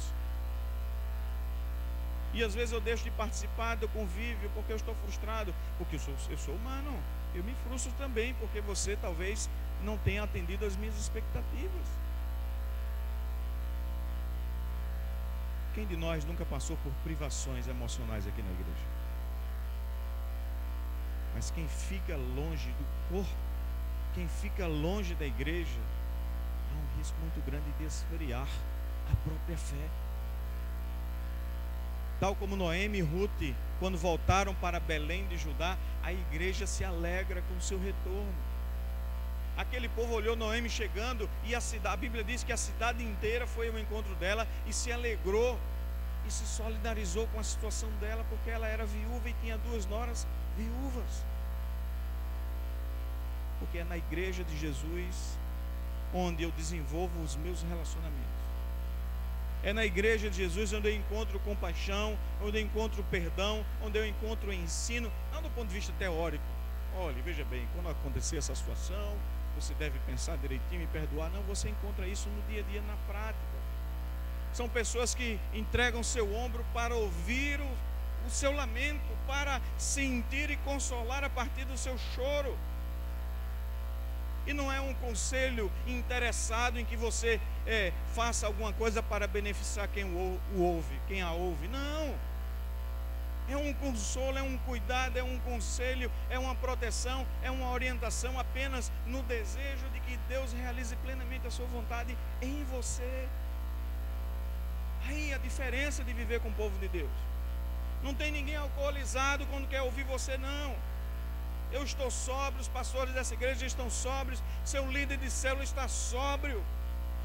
E 2.34 2.44
às 2.44 2.54
vezes 2.54 2.74
eu 2.74 2.82
deixo 2.82 3.04
de 3.04 3.12
participar 3.12 3.76
do 3.76 3.88
convívio 3.90 4.50
porque 4.54 4.72
eu 4.72 4.76
estou 4.76 4.94
frustrado, 4.96 5.54
porque 5.78 5.96
eu 5.96 6.00
sou, 6.00 6.14
eu 6.30 6.38
sou 6.38 6.56
humano. 6.56 6.98
Eu 7.34 7.44
me 7.44 7.54
frustro 7.68 7.92
também 7.98 8.34
porque 8.36 8.62
você 8.62 8.96
talvez 8.96 9.50
não 9.84 9.98
tenha 9.98 10.24
atendido 10.24 10.66
às 10.66 10.76
minhas 10.76 10.98
expectativas. 11.00 11.88
Quem 15.74 15.86
de 15.86 15.96
nós 15.96 16.26
nunca 16.26 16.44
passou 16.46 16.76
por 16.78 16.92
privações 17.04 17.68
emocionais 17.68 18.28
aqui 18.28 18.42
na 18.42 18.52
igreja? 18.52 19.07
Mas 21.34 21.52
quem 21.52 21.68
fica 21.68 22.16
longe 22.16 22.70
do 22.72 22.86
corpo, 23.10 23.38
quem 24.14 24.28
fica 24.28 24.66
longe 24.66 25.14
da 25.16 25.26
igreja, 25.26 25.80
há 26.72 26.76
um 26.76 26.98
risco 26.98 27.18
muito 27.20 27.44
grande 27.46 27.72
de 27.78 27.86
esfriar 27.86 28.48
a 29.12 29.16
própria 29.28 29.58
fé. 29.58 29.90
Tal 32.20 32.36
como 32.36 32.56
Noemi 32.56 32.98
e 32.98 33.02
Ruth, 33.02 33.56
quando 33.80 33.98
voltaram 33.98 34.56
para 34.56 34.80
Belém 34.80 35.28
de 35.28 35.38
Judá, 35.38 35.78
a 36.02 36.12
igreja 36.12 36.66
se 36.66 36.84
alegra 36.84 37.44
com 37.44 37.56
o 37.56 37.62
seu 37.62 37.80
retorno. 37.80 38.34
Aquele 39.56 39.90
povo 39.90 40.14
olhou 40.14 40.36
Noemi 40.36 40.70
chegando 40.70 41.30
e 41.44 41.56
a 41.56 41.62
cidade, 41.62 41.94
a 41.94 41.98
Bíblia 41.98 42.24
diz 42.24 42.44
que 42.44 42.54
a 42.54 42.58
cidade 42.58 43.04
inteira 43.04 43.46
foi 43.46 43.70
ao 43.70 43.78
encontro 43.78 44.14
dela 44.16 44.48
e 44.66 44.74
se 44.74 44.92
alegrou 44.92 45.60
e 46.28 46.32
se 46.32 46.46
solidarizou 46.46 47.28
com 47.28 47.40
a 47.40 47.44
situação 47.44 47.90
dela, 48.00 48.26
porque 48.30 48.50
ela 48.50 48.68
era 48.68 48.86
viúva 48.86 49.30
e 49.30 49.34
tinha 49.42 49.58
duas 49.58 49.86
noras 49.86 50.28
viúvas. 50.58 51.26
Porque 53.60 53.80
é 53.80 53.84
na 53.84 53.98
igreja 53.98 54.44
de 54.44 54.58
Jesus 54.58 55.38
onde 56.14 56.44
eu 56.44 56.52
desenvolvo 56.52 57.22
os 57.22 57.36
meus 57.36 57.62
relacionamentos. 57.64 58.38
É 59.64 59.74
na 59.74 59.86
igreja 59.86 60.30
de 60.30 60.38
Jesus 60.38 60.72
onde 60.74 60.88
eu 60.88 60.96
encontro 60.96 61.40
compaixão, 61.40 62.18
onde 62.42 62.58
eu 62.58 62.62
encontro 62.62 63.04
perdão, 63.12 63.66
onde 63.82 63.98
eu 63.98 64.06
encontro 64.06 64.54
ensino, 64.54 65.12
não 65.34 65.42
do 65.42 65.50
ponto 65.50 65.68
de 65.68 65.74
vista 65.74 65.94
teórico. 65.98 66.44
Olha, 66.96 67.22
veja 67.24 67.44
bem, 67.46 67.68
quando 67.74 67.90
acontecer 67.90 68.38
essa 68.38 68.56
situação, 68.56 69.18
você 69.56 69.74
deve 69.74 70.00
pensar 70.00 70.38
direitinho 70.38 70.84
e 70.84 70.88
perdoar. 70.88 71.30
Não, 71.32 71.42
você 71.44 71.70
encontra 71.70 72.08
isso 72.08 72.30
no 72.30 72.42
dia 72.44 72.62
a 72.62 72.72
dia, 72.72 72.82
na 72.82 72.96
prática. 73.08 73.58
São 74.54 74.70
pessoas 74.70 75.14
que 75.14 75.40
entregam 75.54 76.04
seu 76.04 76.34
ombro 76.36 76.66
para 76.74 76.96
ouvir 76.96 77.60
o, 77.60 77.70
o 78.28 78.30
seu 78.30 78.52
lamento, 78.52 79.18
para 79.26 79.62
sentir 79.78 80.52
e 80.52 80.58
consolar 80.58 81.24
a 81.24 81.30
partir 81.30 81.66
do 81.66 81.78
seu 81.78 81.98
choro. 81.98 82.58
E 84.46 84.54
não 84.54 84.72
é 84.72 84.80
um 84.80 84.94
conselho 84.96 85.70
interessado 85.86 86.80
em 86.80 86.86
que 86.86 86.96
você 86.96 87.40
é, 87.66 87.92
faça 88.14 88.48
alguma 88.48 88.72
coisa 88.72 89.04
para 89.04 89.28
beneficiar 89.28 89.88
quem 89.90 90.06
o, 90.06 90.40
o 90.56 90.62
ouve, 90.62 91.00
quem 91.08 91.22
a 91.22 91.32
ouve. 91.32 91.68
Não. 91.68 92.16
É 93.50 93.56
um 93.56 93.74
consolo, 93.74 94.38
é 94.38 94.42
um 94.42 94.58
cuidado, 94.60 95.18
é 95.18 95.24
um 95.24 95.40
conselho, 95.40 96.12
é 96.30 96.38
uma 96.38 96.54
proteção, 96.56 97.26
é 97.42 97.50
uma 97.50 97.72
orientação 97.72 98.38
apenas 98.38 98.92
no 99.06 99.24
desejo 99.24 99.88
de 99.94 100.02
que 100.02 100.18
Deus 100.30 100.52
realize 100.52 100.96
plenamente 100.98 101.48
a 101.48 101.52
sua 101.52 101.66
vontade 101.68 102.18
em 102.42 102.64
você. 102.66 103.28
Aí 105.08 105.34
a 105.34 105.38
diferença 105.38 106.04
de 106.04 106.12
viver 106.12 106.42
com 106.42 106.50
o 106.50 106.54
povo 106.54 106.78
de 106.80 106.90
Deus. 106.90 107.12
Não 108.04 108.14
tem 108.14 108.32
ninguém 108.32 108.56
alcoolizado 108.56 109.46
quando 109.48 109.68
quer 109.68 109.82
ouvir 109.82 110.04
você, 110.04 110.38
não. 110.38 110.76
Eu 111.72 111.84
estou 111.84 112.10
sóbrio, 112.10 112.62
os 112.62 112.68
pastores 112.68 113.14
dessa 113.14 113.34
igreja 113.34 113.66
estão 113.66 113.90
sóbrios, 113.90 114.42
seu 114.64 114.90
líder 114.90 115.18
de 115.18 115.30
célula 115.30 115.64
está 115.64 115.88
sóbrio 115.88 116.64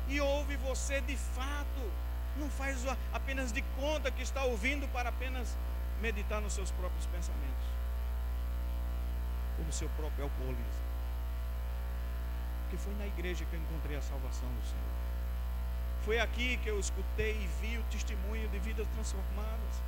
e 0.08 0.20
ouve 0.20 0.56
você 0.56 1.00
de 1.00 1.16
fato. 1.16 1.92
Não 2.37 2.48
faz 2.50 2.85
apenas 3.12 3.52
de 3.52 3.62
conta 3.78 4.11
que 4.11 4.22
está 4.22 4.42
ouvindo 4.44 4.88
para 4.88 5.11
apenas 5.11 5.56
meditar 6.00 6.40
nos 6.40 6.54
seus 6.54 6.70
próprios 6.72 7.06
pensamentos. 7.06 7.66
como 9.56 9.72
seu 9.72 9.88
próprio 9.90 10.24
alcoolismo. 10.24 10.82
Porque 12.62 12.76
foi 12.78 12.94
na 12.94 13.06
igreja 13.06 13.44
que 13.44 13.54
eu 13.54 13.61
encontrei 13.61 13.96
a 13.96 14.02
salvação 14.02 14.48
do 14.48 14.66
Senhor. 14.66 14.92
Foi 16.04 16.18
aqui 16.18 16.56
que 16.56 16.68
eu 16.68 16.80
escutei 16.80 17.32
e 17.32 17.46
vi 17.61 17.78
o 17.78 17.82
testemunho 17.85 18.48
de 18.48 18.58
vidas 18.58 18.88
transformadas. 18.88 19.82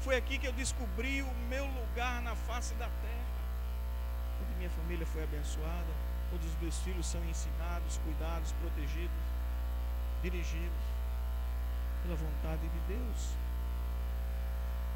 Foi 0.00 0.16
aqui 0.16 0.38
que 0.38 0.46
eu 0.46 0.52
descobri 0.52 1.22
o 1.22 1.34
meu 1.48 1.66
lugar 1.66 2.22
na 2.22 2.34
face 2.34 2.74
da 2.74 2.86
terra. 2.86 3.28
Onde 4.42 4.54
minha 4.56 4.70
família 4.70 5.06
foi 5.06 5.24
abençoada, 5.24 5.92
onde 6.32 6.46
os 6.46 6.54
meus 6.60 6.78
filhos 6.80 7.06
são 7.06 7.22
ensinados, 7.24 7.98
cuidados, 8.04 8.52
protegidos, 8.52 9.24
dirigidos 10.22 10.98
pela 12.02 12.16
vontade 12.16 12.62
de 12.62 12.94
Deus. 12.94 13.30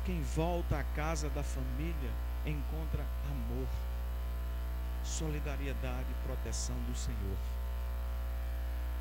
Quem 0.04 0.22
volta 0.22 0.78
à 0.78 0.84
casa 0.84 1.28
da 1.30 1.42
família 1.42 2.10
encontra 2.44 3.04
amor, 3.30 3.68
solidariedade 5.04 6.06
e 6.10 6.26
proteção 6.26 6.76
do 6.88 6.96
Senhor. 6.96 7.38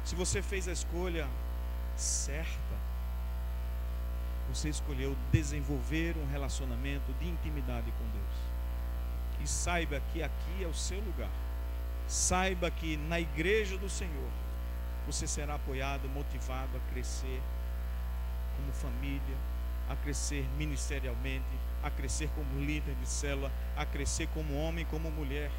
Se 0.03 0.15
você 0.15 0.41
fez 0.41 0.67
a 0.67 0.71
escolha 0.71 1.27
certa, 1.95 2.80
você 4.53 4.69
escolheu 4.69 5.15
desenvolver 5.31 6.15
um 6.17 6.29
relacionamento 6.29 7.13
de 7.19 7.27
intimidade 7.27 7.91
com 7.91 8.03
Deus. 8.09 8.51
E 9.41 9.47
saiba 9.47 10.01
que 10.11 10.21
aqui 10.21 10.63
é 10.63 10.67
o 10.67 10.73
seu 10.73 10.99
lugar. 10.99 11.29
Saiba 12.07 12.69
que 12.69 12.97
na 12.97 13.19
igreja 13.19 13.77
do 13.77 13.89
Senhor 13.89 14.29
você 15.05 15.25
será 15.25 15.55
apoiado, 15.55 16.07
motivado 16.09 16.77
a 16.77 16.93
crescer 16.93 17.41
como 18.57 18.73
família, 18.73 19.37
a 19.89 19.95
crescer 19.95 20.45
ministerialmente, 20.57 21.45
a 21.81 21.89
crescer 21.89 22.29
como 22.35 22.59
líder 22.59 22.95
de 22.95 23.07
célula, 23.07 23.51
a 23.75 23.85
crescer 23.85 24.27
como 24.33 24.53
homem, 24.55 24.85
como 24.85 25.09
mulher, 25.09 25.49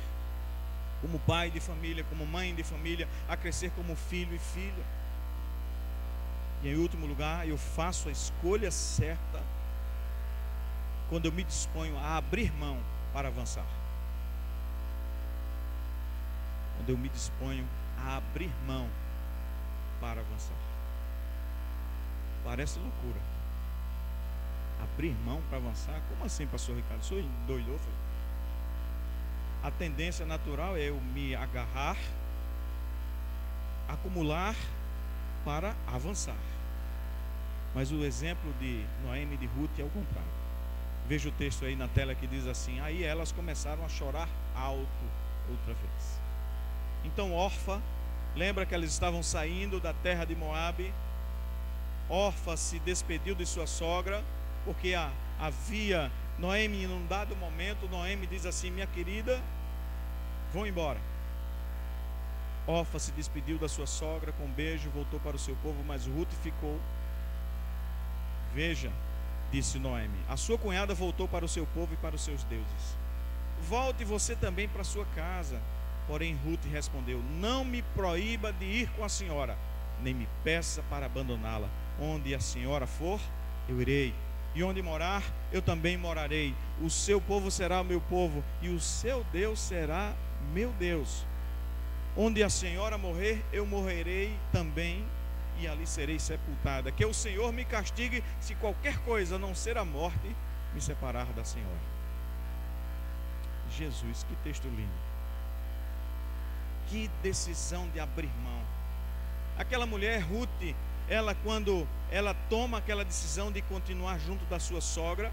como 1.00 1.18
pai 1.20 1.50
de 1.50 1.60
família, 1.60 2.04
como 2.04 2.26
mãe 2.26 2.54
de 2.54 2.62
família, 2.62 3.08
a 3.28 3.36
crescer 3.36 3.70
como 3.70 3.96
filho 3.96 4.34
e 4.34 4.38
filha. 4.38 4.84
E 6.62 6.68
em 6.68 6.76
último 6.76 7.06
lugar, 7.06 7.48
eu 7.48 7.56
faço 7.58 8.08
a 8.08 8.12
escolha 8.12 8.70
certa 8.70 9.42
quando 11.08 11.26
eu 11.26 11.32
me 11.32 11.44
disponho 11.44 11.98
a 11.98 12.16
abrir 12.16 12.52
mão 12.52 12.78
para 13.12 13.28
avançar. 13.28 13.66
Quando 16.76 16.90
eu 16.90 16.98
me 16.98 17.08
disponho 17.08 17.66
a 17.98 18.16
abrir 18.16 18.50
mão 18.66 18.88
para 20.00 20.20
avançar. 20.20 20.56
Parece 22.44 22.78
loucura 22.78 23.32
abrir 24.82 25.14
mão 25.24 25.40
para 25.48 25.58
avançar? 25.58 26.00
Como 26.08 26.24
assim, 26.24 26.46
pastor 26.46 26.76
Ricardo? 26.76 27.00
O 27.00 27.04
senhor 27.04 27.24
doidou? 27.46 27.78
A 29.62 29.70
tendência 29.70 30.26
natural 30.26 30.76
é 30.76 30.88
eu 30.88 31.00
me 31.00 31.34
agarrar, 31.34 31.96
acumular 33.88 34.56
para 35.44 35.74
avançar. 35.86 36.36
Mas 37.74 37.90
o 37.90 38.04
exemplo 38.04 38.52
de 38.60 38.84
Noemi 39.04 39.34
e 39.34 39.38
de 39.38 39.46
Ruth 39.46 39.78
é 39.78 39.82
o 39.82 39.88
contrário. 39.88 40.30
Veja 41.06 41.28
o 41.28 41.32
texto 41.32 41.64
aí 41.64 41.74
na 41.74 41.88
tela 41.88 42.14
que 42.14 42.26
diz 42.26 42.46
assim: 42.46 42.80
Aí 42.80 43.02
elas 43.02 43.32
começaram 43.32 43.84
a 43.84 43.88
chorar 43.88 44.28
alto 44.54 45.04
outra 45.48 45.74
vez. 45.74 46.20
Então 47.04 47.32
Orfa, 47.32 47.80
lembra 48.36 48.64
que 48.64 48.74
elas 48.74 48.90
estavam 48.90 49.22
saindo 49.22 49.80
da 49.80 49.92
terra 49.92 50.24
de 50.24 50.34
Moabe. 50.34 50.92
Orfa 52.08 52.56
se 52.56 52.78
despediu 52.80 53.34
de 53.34 53.46
sua 53.46 53.66
sogra 53.66 54.22
porque 54.64 54.94
havia 55.38 56.10
Noemi, 56.38 56.86
num 56.86 57.06
dado 57.06 57.34
momento, 57.36 57.88
Noemi 57.88 58.26
diz 58.26 58.46
assim: 58.46 58.70
Minha 58.70 58.86
querida, 58.86 59.40
vão 60.52 60.66
embora. 60.66 60.98
Orfa 62.66 62.98
se 62.98 63.12
despediu 63.12 63.58
da 63.58 63.68
sua 63.68 63.86
sogra 63.86 64.32
com 64.32 64.44
um 64.44 64.52
beijo, 64.52 64.90
voltou 64.90 65.18
para 65.20 65.36
o 65.36 65.38
seu 65.38 65.56
povo, 65.56 65.82
mas 65.84 66.06
Ruth 66.06 66.32
ficou. 66.42 66.78
Veja, 68.54 68.92
disse 69.50 69.78
Noemi, 69.78 70.18
a 70.28 70.36
sua 70.36 70.58
cunhada 70.58 70.94
voltou 70.94 71.26
para 71.26 71.44
o 71.44 71.48
seu 71.48 71.66
povo 71.66 71.94
e 71.94 71.96
para 71.96 72.14
os 72.14 72.22
seus 72.22 72.44
deuses. 72.44 72.96
Volte 73.68 74.04
você 74.04 74.36
também 74.36 74.68
para 74.68 74.82
a 74.82 74.84
sua 74.84 75.04
casa. 75.14 75.60
Porém, 76.06 76.38
Ruth 76.44 76.64
respondeu: 76.70 77.22
Não 77.40 77.64
me 77.64 77.82
proíba 77.94 78.52
de 78.52 78.64
ir 78.64 78.90
com 78.90 79.04
a 79.04 79.08
senhora, 79.08 79.56
nem 80.00 80.12
me 80.14 80.28
peça 80.44 80.82
para 80.90 81.06
abandoná-la. 81.06 81.68
Onde 82.00 82.34
a 82.34 82.40
senhora 82.40 82.86
for, 82.86 83.20
eu 83.68 83.80
irei 83.80 84.14
e 84.54 84.62
onde 84.62 84.82
morar, 84.82 85.22
eu 85.50 85.62
também 85.62 85.96
morarei. 85.96 86.54
O 86.80 86.90
seu 86.90 87.20
povo 87.20 87.50
será 87.50 87.80
o 87.80 87.84
meu 87.84 88.00
povo, 88.00 88.44
e 88.60 88.68
o 88.68 88.78
seu 88.78 89.24
Deus 89.32 89.60
será 89.60 90.14
meu 90.52 90.70
Deus. 90.72 91.24
Onde 92.16 92.42
a 92.42 92.50
senhora 92.50 92.98
morrer, 92.98 93.42
eu 93.52 93.64
morrerei 93.64 94.36
também, 94.52 95.04
e 95.58 95.66
ali 95.66 95.86
serei 95.86 96.18
sepultada. 96.18 96.92
Que 96.92 97.04
o 97.04 97.14
Senhor 97.14 97.52
me 97.52 97.64
castigue 97.64 98.22
se 98.40 98.54
qualquer 98.56 98.98
coisa, 98.98 99.38
não 99.38 99.54
ser 99.54 99.78
a 99.78 99.84
morte, 99.84 100.34
me 100.74 100.80
separar 100.80 101.26
da 101.26 101.44
senhora. 101.44 101.92
Jesus, 103.70 104.24
que 104.24 104.34
texto 104.36 104.64
lindo. 104.64 104.92
Que 106.88 107.10
decisão 107.22 107.88
de 107.90 108.00
abrir 108.00 108.30
mão. 108.42 108.62
Aquela 109.56 109.86
mulher, 109.86 110.20
Ruth, 110.20 110.74
ela 111.08 111.34
quando 111.34 111.86
ela 112.10 112.34
toma 112.50 112.78
aquela 112.78 113.04
decisão 113.04 113.50
de 113.50 113.62
continuar 113.62 114.18
junto 114.18 114.44
da 114.46 114.58
sua 114.58 114.80
sogra, 114.80 115.32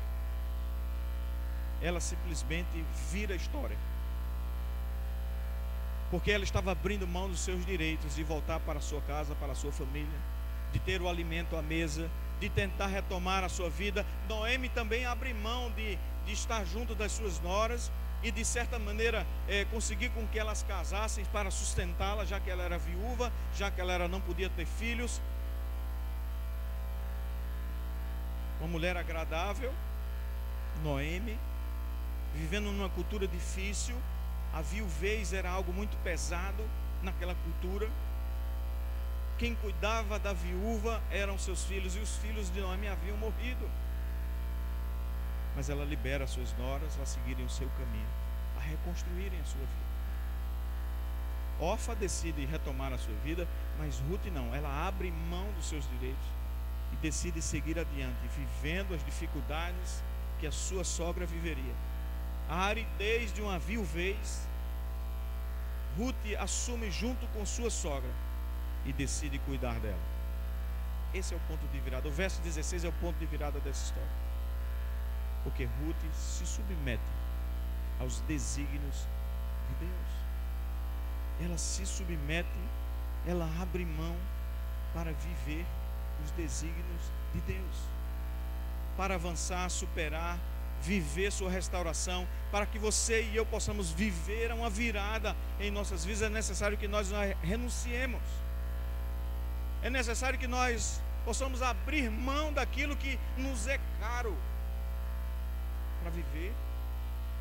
ela 1.82 2.00
simplesmente 2.00 2.86
vira 3.12 3.34
a 3.34 3.38
história. 3.38 3.78
Porque 6.12 6.32
ela 6.32 6.43
estava 6.43 6.72
abrindo 6.72 7.08
mão 7.08 7.30
dos 7.30 7.39
seus 7.39 7.65
direitos 7.65 8.15
de 8.15 8.24
voltar 8.24 8.60
para 8.60 8.80
a 8.80 8.82
sua 8.82 9.02
casa, 9.02 9.36
para 9.36 9.52
a 9.52 9.56
sua 9.56 9.72
família, 9.72 10.08
de 10.74 10.80
ter 10.80 11.02
o 11.02 11.08
alimento 11.08 11.56
à 11.56 11.62
mesa, 11.62 12.10
de 12.39 12.50
tentar 12.50 12.88
retomar 12.88 13.43
a 13.43 13.50
sua 13.50 13.69
vida. 13.69 14.06
Noemi 14.28 14.69
também 14.69 15.06
abre 15.06 15.34
mão 15.34 15.72
de, 15.72 15.98
de 16.26 16.34
estar 16.34 16.65
junto 16.65 16.95
das 16.95 17.12
suas 17.12 17.39
noras 17.41 17.91
e 18.24 18.32
de 18.32 18.43
certa 18.43 18.80
maneira 18.80 19.26
é, 19.48 19.65
conseguir 19.65 20.10
com 20.10 20.26
que 20.28 20.39
elas 20.39 20.63
casassem 20.63 21.24
para 21.26 21.52
sustentá-la, 21.52 22.26
já 22.26 22.39
que 22.39 22.50
ela 22.50 22.63
era 22.63 22.78
viúva, 22.78 23.32
já 23.56 23.69
que 23.69 23.80
ela 23.80 23.93
era, 23.93 24.08
não 24.08 24.19
podia 24.19 24.50
ter 24.50 24.65
filhos. 24.65 25.22
uma 28.60 28.67
mulher 28.67 28.98
agradável, 28.98 29.74
Noemi, 30.84 31.38
vivendo 32.36 32.65
numa 32.65 32.89
cultura 32.89 33.26
difícil, 33.28 33.95
a 34.54 34.62
viuvez 34.62 35.34
era 35.34 35.50
algo 35.50 35.72
muito 35.72 35.96
pesado 36.04 36.64
naquela 37.02 37.36
cultura. 37.36 37.90
Quem 39.38 39.56
cuidava 39.56 40.20
da 40.20 40.34
viúva 40.34 41.02
eram 41.12 41.38
seus 41.38 41.64
filhos, 41.64 41.96
e 41.96 42.00
os 42.00 42.18
filhos 42.18 42.52
de 42.52 42.60
Noemi 42.60 42.88
haviam 42.88 43.18
morrido. 43.18 43.70
Mas 45.56 45.70
ela 45.70 45.86
libera 45.86 46.28
suas 46.28 46.54
noras 46.58 47.00
a 47.00 47.06
seguirem 47.06 47.46
o 47.46 47.50
seu 47.50 47.70
caminho, 47.78 48.08
a 48.58 48.62
reconstruírem 48.62 49.40
a 49.40 49.46
sua 49.46 49.60
vida. 49.60 49.90
Orfa 51.60 51.94
decide 51.94 52.46
retomar 52.46 52.94
a 52.94 52.98
sua 52.98 53.14
vida, 53.24 53.48
mas 53.78 54.00
Ruth 54.00 54.26
não, 54.34 54.56
ela 54.56 54.88
abre 54.88 55.12
mão 55.12 55.52
dos 55.54 55.68
seus 55.68 55.88
direitos 55.90 56.26
e 56.94 56.96
decide 56.98 57.42
seguir 57.42 57.78
adiante, 57.78 58.18
vivendo 58.36 58.94
as 58.94 59.04
dificuldades 59.04 60.02
que 60.40 60.48
a 60.48 60.52
sua 60.52 60.84
sogra 60.84 61.26
viveria. 61.26 61.74
A 62.50 62.64
aridez 62.64 63.32
de 63.32 63.42
uma 63.44 63.60
viuvez, 63.60 64.48
Ruth 65.96 66.16
assume 66.40 66.90
junto 66.90 67.28
com 67.28 67.46
sua 67.46 67.70
sogra 67.70 68.10
e 68.86 68.92
decide 68.92 69.38
cuidar 69.40 69.80
dela. 69.80 70.00
Esse 71.14 71.34
é 71.34 71.38
o 71.38 71.39
ponto 71.41 71.68
de 71.68 71.80
virada. 71.80 72.08
O 72.08 72.12
verso 72.12 72.41
16 72.41 72.86
é 72.86 72.89
o 72.89 72.93
ponto 72.93 73.18
de 73.20 73.26
virada 73.28 73.60
dessa 73.60 73.86
história. 73.86 74.10
Porque 75.43 75.66
Ruth 75.66 76.14
se 76.14 76.45
submete 76.45 77.04
aos 78.00 78.20
desígnios 78.22 79.08
de 79.68 79.86
Deus. 79.86 81.45
Ela 81.45 81.58
se 81.58 81.86
submete, 81.86 82.50
ela 83.28 83.47
abre 83.62 83.86
mão 83.86 84.16
para 84.93 85.12
viver 85.14 85.66
os 86.24 86.32
desígnios 86.32 87.02
de 87.34 87.41
Deus, 87.41 87.76
para 88.97 89.16
avançar, 89.16 89.70
superar, 89.70 90.38
viver 90.82 91.32
sua 91.32 91.49
restauração, 91.49 92.27
para 92.51 92.65
que 92.65 92.80
você 92.80 93.23
e 93.23 93.36
eu 93.36 93.45
possamos 93.45 93.91
viver 93.91 94.51
uma 94.51 94.69
virada 94.69 95.36
em 95.59 95.69
nossas 95.69 96.05
vidas, 96.05 96.23
é 96.23 96.30
necessário 96.30 96.77
que 96.77 96.88
nós 96.88 97.11
renunciemos. 97.41 98.21
É 99.82 99.89
necessário 99.89 100.38
que 100.38 100.47
nós 100.47 101.01
possamos 101.23 101.61
abrir 101.61 102.09
mão 102.09 102.51
daquilo 102.51 102.95
que 102.95 103.19
nos 103.38 103.67
é 103.67 103.80
caro 103.99 104.36
para 106.01 106.09
viver 106.11 106.53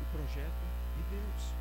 o 0.01 0.17
projeto 0.17 0.63
de 0.97 1.15
Deus. 1.15 1.53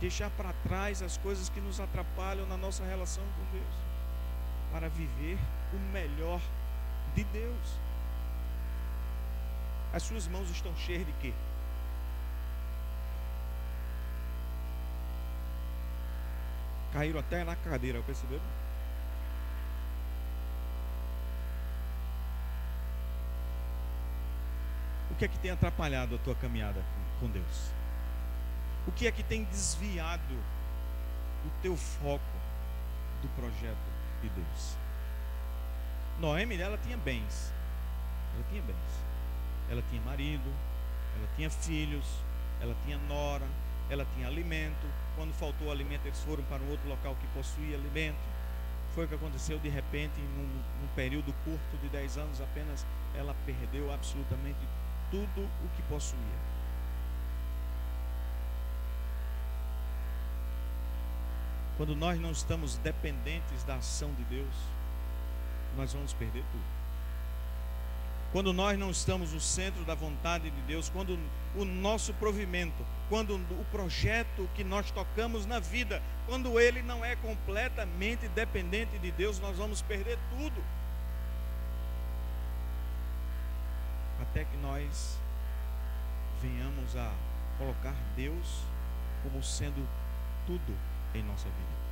Deixar 0.00 0.30
para 0.30 0.52
trás 0.64 1.02
as 1.02 1.16
coisas 1.16 1.48
que 1.48 1.60
nos 1.60 1.80
atrapalham 1.80 2.46
na 2.46 2.56
nossa 2.56 2.84
relação 2.84 3.22
com 3.22 3.56
Deus, 3.56 3.74
para 4.72 4.88
viver 4.88 5.38
o 5.72 5.78
melhor 5.92 6.40
de 7.14 7.24
Deus. 7.24 7.78
As 9.92 10.02
suas 10.02 10.26
mãos 10.26 10.48
estão 10.50 10.74
cheias 10.76 11.06
de 11.06 11.12
quê? 11.20 11.34
Caíram 16.92 17.20
até 17.20 17.44
na 17.44 17.56
cadeira, 17.56 18.02
perceberam? 18.02 18.42
O 25.10 25.14
que 25.14 25.26
é 25.26 25.28
que 25.28 25.38
tem 25.38 25.50
atrapalhado 25.50 26.14
a 26.14 26.18
tua 26.18 26.34
caminhada 26.34 26.82
com 27.20 27.28
Deus? 27.28 27.70
O 28.86 28.92
que 28.92 29.06
é 29.06 29.12
que 29.12 29.22
tem 29.22 29.44
desviado 29.44 30.34
o 31.44 31.50
teu 31.60 31.76
foco 31.76 32.24
do 33.20 33.28
projeto 33.36 33.76
de 34.22 34.28
Deus? 34.30 34.76
Noemi, 36.18 36.60
ela 36.60 36.78
tinha 36.78 36.96
bens. 36.96 37.52
Ela 38.34 38.44
tinha 38.50 38.62
bens. 38.62 39.11
Ela 39.72 39.82
tinha 39.88 40.02
marido, 40.02 40.52
ela 41.16 41.28
tinha 41.34 41.48
filhos, 41.48 42.04
ela 42.60 42.76
tinha 42.84 42.98
nora, 43.08 43.46
ela 43.88 44.06
tinha 44.14 44.26
alimento. 44.26 44.86
Quando 45.16 45.32
faltou 45.32 45.72
alimento, 45.72 46.04
eles 46.04 46.20
foram 46.20 46.44
para 46.44 46.62
um 46.62 46.68
outro 46.68 46.86
local 46.86 47.16
que 47.18 47.26
possuía 47.28 47.74
alimento. 47.74 48.18
Foi 48.94 49.06
o 49.06 49.08
que 49.08 49.14
aconteceu 49.14 49.58
de 49.58 49.70
repente, 49.70 50.20
num, 50.20 50.62
num 50.82 50.88
período 50.94 51.32
curto 51.42 51.78
de 51.80 51.88
10 51.88 52.18
anos 52.18 52.42
apenas, 52.42 52.84
ela 53.16 53.34
perdeu 53.46 53.90
absolutamente 53.90 54.60
tudo 55.10 55.40
o 55.40 55.68
que 55.74 55.80
possuía. 55.88 56.52
Quando 61.78 61.96
nós 61.96 62.20
não 62.20 62.32
estamos 62.32 62.76
dependentes 62.76 63.64
da 63.64 63.76
ação 63.76 64.12
de 64.12 64.24
Deus, 64.24 64.54
nós 65.78 65.94
vamos 65.94 66.12
perder 66.12 66.44
tudo. 66.52 66.81
Quando 68.32 68.50
nós 68.54 68.78
não 68.78 68.90
estamos 68.90 69.34
no 69.34 69.40
centro 69.40 69.84
da 69.84 69.94
vontade 69.94 70.50
de 70.50 70.62
Deus, 70.62 70.88
quando 70.88 71.18
o 71.54 71.66
nosso 71.66 72.14
provimento, 72.14 72.84
quando 73.10 73.34
o 73.34 73.66
projeto 73.70 74.48
que 74.54 74.64
nós 74.64 74.90
tocamos 74.90 75.44
na 75.44 75.60
vida, 75.60 76.02
quando 76.26 76.58
ele 76.58 76.80
não 76.80 77.04
é 77.04 77.14
completamente 77.14 78.26
dependente 78.28 78.98
de 78.98 79.12
Deus, 79.12 79.38
nós 79.38 79.58
vamos 79.58 79.82
perder 79.82 80.18
tudo. 80.30 80.64
Até 84.22 84.44
que 84.44 84.56
nós 84.56 85.18
venhamos 86.40 86.96
a 86.96 87.12
colocar 87.58 87.94
Deus 88.16 88.62
como 89.22 89.42
sendo 89.42 89.86
tudo 90.46 90.74
em 91.14 91.22
nossa 91.22 91.44
vida. 91.44 91.82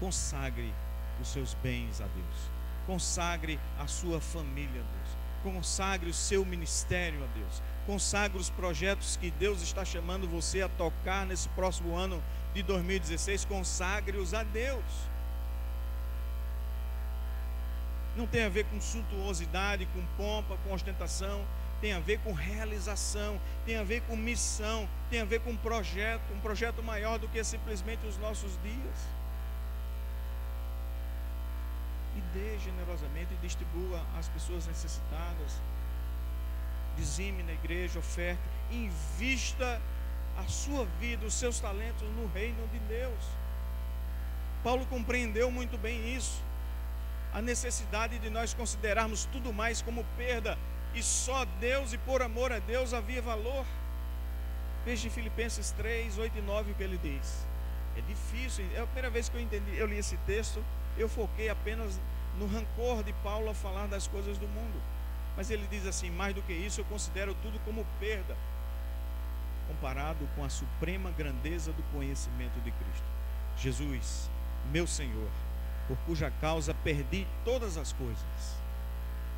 Consagre 0.00 0.72
os 1.20 1.28
seus 1.28 1.52
bens 1.52 2.00
a 2.00 2.06
Deus 2.06 2.63
Consagre 2.86 3.58
a 3.78 3.86
sua 3.86 4.20
família 4.20 4.80
a 4.80 4.84
Deus. 4.84 5.16
Consagre 5.42 6.10
o 6.10 6.14
seu 6.14 6.44
ministério 6.44 7.22
a 7.22 7.26
Deus. 7.38 7.62
Consagre 7.86 8.38
os 8.38 8.50
projetos 8.50 9.16
que 9.16 9.30
Deus 9.30 9.62
está 9.62 9.84
chamando 9.84 10.26
você 10.26 10.62
a 10.62 10.68
tocar 10.68 11.26
nesse 11.26 11.48
próximo 11.50 11.96
ano 11.96 12.22
de 12.54 12.62
2016. 12.62 13.44
Consagre-os 13.44 14.32
a 14.32 14.42
Deus. 14.42 14.84
Não 18.16 18.26
tem 18.26 18.44
a 18.44 18.48
ver 18.48 18.64
com 18.66 18.80
suntuosidade, 18.80 19.86
com 19.86 20.02
pompa, 20.16 20.56
com 20.64 20.72
ostentação. 20.72 21.44
Tem 21.80 21.92
a 21.92 22.00
ver 22.00 22.18
com 22.20 22.32
realização, 22.32 23.38
tem 23.66 23.76
a 23.76 23.82
ver 23.82 24.00
com 24.02 24.16
missão, 24.16 24.88
tem 25.10 25.20
a 25.20 25.24
ver 25.24 25.40
com 25.40 25.54
projeto, 25.54 26.22
um 26.32 26.40
projeto 26.40 26.82
maior 26.82 27.18
do 27.18 27.28
que 27.28 27.44
simplesmente 27.44 28.06
os 28.06 28.16
nossos 28.16 28.58
dias 28.62 29.23
e 32.16 32.20
dê 32.32 32.58
generosamente 32.58 33.34
e 33.34 33.36
distribua 33.36 34.00
às 34.18 34.28
pessoas 34.28 34.66
necessitadas. 34.66 35.60
Dizime 36.96 37.42
na 37.42 37.52
igreja, 37.52 37.98
oferta, 37.98 38.42
invista 38.70 39.80
a 40.38 40.44
sua 40.44 40.84
vida, 41.00 41.26
os 41.26 41.34
seus 41.34 41.58
talentos 41.60 42.08
no 42.16 42.26
reino 42.28 42.66
de 42.68 42.78
Deus. 42.80 43.24
Paulo 44.62 44.86
compreendeu 44.86 45.50
muito 45.50 45.76
bem 45.76 46.14
isso. 46.16 46.42
A 47.32 47.42
necessidade 47.42 48.18
de 48.18 48.30
nós 48.30 48.54
considerarmos 48.54 49.26
tudo 49.26 49.52
mais 49.52 49.82
como 49.82 50.04
perda 50.16 50.56
e 50.94 51.02
só 51.02 51.44
Deus 51.60 51.92
e 51.92 51.98
por 51.98 52.22
amor 52.22 52.52
a 52.52 52.60
Deus 52.60 52.94
havia 52.94 53.20
valor. 53.20 53.66
Veja 54.84 55.08
em 55.08 55.10
Filipenses 55.10 55.70
3, 55.72 56.18
8 56.18 56.38
e 56.38 56.42
9 56.42 56.72
o 56.72 56.74
que 56.74 56.82
ele 56.82 56.98
diz. 56.98 57.44
É 57.96 58.00
difícil, 58.02 58.64
é 58.74 58.80
a 58.80 58.86
primeira 58.86 59.10
vez 59.10 59.28
que 59.28 59.36
eu 59.36 59.40
entendi, 59.40 59.76
eu 59.76 59.86
li 59.86 59.98
esse 59.98 60.16
texto, 60.18 60.64
eu 60.96 61.08
foquei 61.08 61.48
apenas 61.48 62.00
no 62.38 62.46
rancor 62.46 63.02
de 63.02 63.12
Paulo 63.14 63.50
a 63.50 63.54
falar 63.54 63.86
das 63.86 64.06
coisas 64.06 64.38
do 64.38 64.48
mundo. 64.48 64.80
Mas 65.36 65.50
ele 65.50 65.66
diz 65.70 65.86
assim: 65.86 66.10
mais 66.10 66.34
do 66.34 66.42
que 66.42 66.52
isso, 66.52 66.80
eu 66.80 66.84
considero 66.84 67.34
tudo 67.42 67.58
como 67.64 67.86
perda, 67.98 68.36
comparado 69.68 70.28
com 70.36 70.44
a 70.44 70.48
suprema 70.48 71.10
grandeza 71.10 71.72
do 71.72 71.82
conhecimento 71.92 72.60
de 72.60 72.70
Cristo. 72.70 73.06
Jesus, 73.56 74.30
meu 74.70 74.86
Senhor, 74.86 75.30
por 75.88 75.96
cuja 76.06 76.30
causa 76.40 76.74
perdi 76.74 77.26
todas 77.44 77.76
as 77.76 77.92
coisas. 77.92 78.64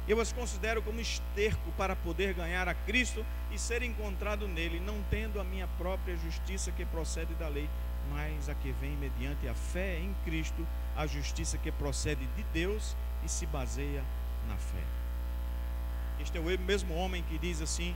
Eu 0.08 0.20
as 0.20 0.32
considero 0.32 0.80
como 0.82 1.00
esterco 1.00 1.72
para 1.76 1.96
poder 1.96 2.32
ganhar 2.32 2.68
a 2.68 2.74
Cristo 2.74 3.26
e 3.50 3.58
ser 3.58 3.82
encontrado 3.82 4.46
nele, 4.46 4.78
não 4.78 5.02
tendo 5.10 5.40
a 5.40 5.44
minha 5.44 5.66
própria 5.78 6.16
justiça 6.16 6.70
que 6.70 6.84
procede 6.84 7.34
da 7.34 7.48
lei, 7.48 7.68
mas 8.10 8.48
a 8.48 8.54
que 8.54 8.72
vem 8.72 8.96
mediante 8.96 9.48
a 9.48 9.54
fé 9.54 9.98
em 9.98 10.14
Cristo, 10.24 10.66
a 10.96 11.06
justiça 11.06 11.58
que 11.58 11.70
procede 11.72 12.26
de 12.36 12.42
Deus 12.52 12.96
e 13.24 13.28
se 13.28 13.46
baseia 13.46 14.04
na 14.48 14.56
fé. 14.56 14.82
Este 16.20 16.38
é 16.38 16.40
o 16.40 16.60
mesmo 16.60 16.94
homem 16.94 17.22
que 17.22 17.38
diz 17.38 17.60
assim: 17.60 17.94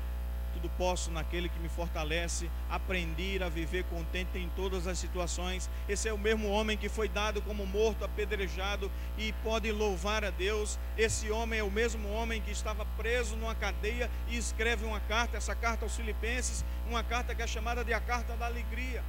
tudo 0.52 0.68
posso 0.76 1.10
naquele 1.10 1.48
que 1.48 1.58
me 1.58 1.68
fortalece, 1.68 2.50
aprender 2.68 3.42
a 3.42 3.48
viver 3.48 3.84
contente 3.84 4.38
em 4.38 4.48
todas 4.50 4.86
as 4.86 4.98
situações. 4.98 5.70
Esse 5.88 6.08
é 6.08 6.12
o 6.12 6.18
mesmo 6.18 6.48
homem 6.48 6.76
que 6.76 6.88
foi 6.88 7.08
dado 7.08 7.40
como 7.42 7.66
morto, 7.66 8.04
apedrejado 8.04 8.90
e 9.16 9.32
pode 9.44 9.70
louvar 9.72 10.24
a 10.24 10.30
Deus. 10.30 10.78
Esse 10.96 11.30
homem 11.30 11.60
é 11.60 11.62
o 11.62 11.70
mesmo 11.70 12.10
homem 12.10 12.40
que 12.40 12.50
estava 12.50 12.84
preso 12.96 13.36
numa 13.36 13.54
cadeia 13.54 14.10
e 14.28 14.36
escreve 14.36 14.84
uma 14.84 15.00
carta, 15.00 15.36
essa 15.36 15.54
carta 15.54 15.84
aos 15.84 15.96
Filipenses, 15.96 16.64
uma 16.88 17.02
carta 17.02 17.34
que 17.34 17.42
é 17.42 17.46
chamada 17.46 17.84
de 17.84 17.92
a 17.92 18.00
carta 18.00 18.36
da 18.36 18.46
alegria. 18.46 19.02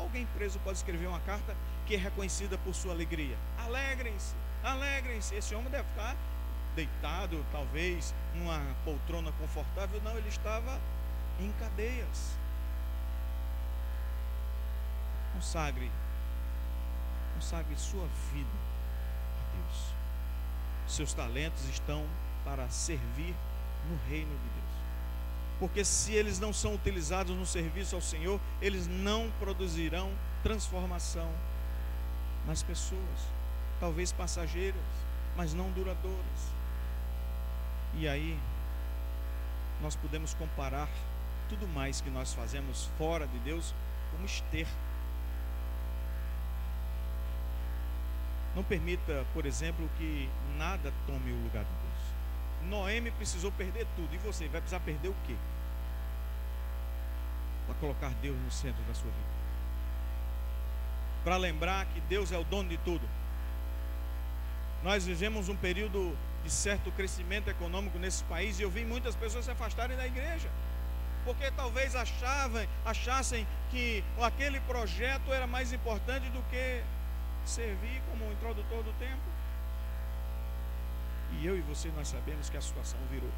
Alguém 0.00 0.26
preso 0.34 0.58
pode 0.60 0.78
escrever 0.78 1.06
uma 1.06 1.20
carta 1.20 1.54
que 1.86 1.94
é 1.94 1.98
reconhecida 1.98 2.56
por 2.58 2.74
sua 2.74 2.92
alegria? 2.92 3.36
Alegrem-se, 3.58 4.34
alegrem-se. 4.64 5.34
Esse 5.34 5.54
homem 5.54 5.70
deve 5.70 5.88
estar 5.90 6.16
deitado, 6.74 7.44
talvez, 7.52 8.14
numa 8.34 8.60
poltrona 8.82 9.30
confortável. 9.32 10.00
Não, 10.02 10.16
ele 10.16 10.28
estava 10.28 10.80
em 11.38 11.52
cadeias. 11.52 12.34
Consagre, 15.34 15.90
consagre 17.34 17.76
sua 17.76 18.06
vida 18.32 18.48
a 19.38 19.56
Deus. 19.56 19.94
Seus 20.86 21.12
talentos 21.12 21.68
estão 21.68 22.06
para 22.42 22.68
servir 22.70 23.34
no 23.88 23.98
reino 24.08 24.30
de 24.30 24.48
Deus 24.48 24.59
porque 25.60 25.84
se 25.84 26.14
eles 26.14 26.40
não 26.40 26.54
são 26.54 26.74
utilizados 26.74 27.36
no 27.36 27.44
serviço 27.44 27.94
ao 27.94 28.00
Senhor, 28.00 28.40
eles 28.62 28.86
não 28.88 29.30
produzirão 29.38 30.10
transformação 30.42 31.30
nas 32.46 32.62
pessoas, 32.62 33.20
talvez 33.78 34.10
passageiras, 34.10 34.80
mas 35.36 35.52
não 35.52 35.70
duradouras. 35.72 36.40
E 37.94 38.08
aí, 38.08 38.38
nós 39.82 39.94
podemos 39.94 40.32
comparar 40.32 40.88
tudo 41.50 41.68
mais 41.68 42.00
que 42.00 42.08
nós 42.08 42.32
fazemos 42.32 42.88
fora 42.96 43.26
de 43.26 43.38
Deus 43.40 43.74
como 44.12 44.24
esterco. 44.24 44.70
Não 48.56 48.64
permita, 48.64 49.26
por 49.34 49.44
exemplo, 49.44 49.88
que 49.98 50.28
nada 50.56 50.90
tome 51.06 51.32
o 51.32 51.42
lugar 51.44 51.64
de 51.64 51.70
Deus. 51.70 51.89
Noemi 52.68 53.10
precisou 53.10 53.50
perder 53.52 53.86
tudo. 53.96 54.14
E 54.14 54.18
você 54.18 54.48
vai 54.48 54.60
precisar 54.60 54.80
perder 54.80 55.08
o 55.08 55.16
quê? 55.26 55.34
Para 57.66 57.74
colocar 57.76 58.10
Deus 58.22 58.36
no 58.38 58.50
centro 58.50 58.82
da 58.84 58.94
sua 58.94 59.10
vida. 59.10 59.30
Para 61.24 61.36
lembrar 61.36 61.86
que 61.86 62.00
Deus 62.02 62.32
é 62.32 62.38
o 62.38 62.44
dono 62.44 62.68
de 62.68 62.78
tudo. 62.78 63.06
Nós 64.82 65.04
vivemos 65.04 65.48
um 65.48 65.56
período 65.56 66.16
de 66.42 66.50
certo 66.50 66.90
crescimento 66.92 67.50
econômico 67.50 67.98
nesse 67.98 68.24
país 68.24 68.58
e 68.58 68.62
eu 68.62 68.70
vi 68.70 68.84
muitas 68.84 69.14
pessoas 69.14 69.44
se 69.44 69.50
afastarem 69.50 69.96
da 69.96 70.06
igreja. 70.06 70.48
Porque 71.24 71.50
talvez 71.50 71.94
achavam, 71.94 72.66
achassem 72.84 73.46
que 73.70 74.02
aquele 74.20 74.58
projeto 74.60 75.32
era 75.32 75.46
mais 75.46 75.72
importante 75.72 76.28
do 76.30 76.42
que 76.50 76.82
servir 77.44 78.02
como 78.10 78.32
introdutor 78.32 78.82
do 78.82 78.92
tempo. 78.94 79.20
E 81.38 81.46
eu 81.46 81.56
e 81.56 81.60
você 81.60 81.88
nós 81.96 82.08
sabemos 82.08 82.50
que 82.50 82.56
a 82.56 82.60
situação 82.60 82.98
virou. 83.10 83.30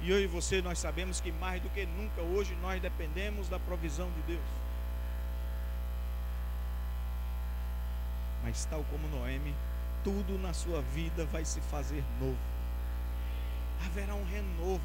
E 0.00 0.10
eu 0.10 0.20
e 0.20 0.26
você 0.26 0.60
nós 0.60 0.78
sabemos 0.78 1.20
que 1.20 1.32
mais 1.32 1.60
do 1.62 1.68
que 1.70 1.86
nunca 1.86 2.20
hoje 2.20 2.54
nós 2.60 2.80
dependemos 2.80 3.48
da 3.48 3.58
provisão 3.58 4.10
de 4.10 4.22
Deus. 4.22 4.48
Mas 8.42 8.64
tal 8.66 8.84
como 8.84 9.08
Noemi, 9.08 9.54
tudo 10.04 10.38
na 10.38 10.52
sua 10.52 10.82
vida 10.82 11.24
vai 11.26 11.44
se 11.44 11.60
fazer 11.62 12.04
novo. 12.20 12.38
Haverá 13.84 14.14
um 14.14 14.24
renovo, 14.24 14.84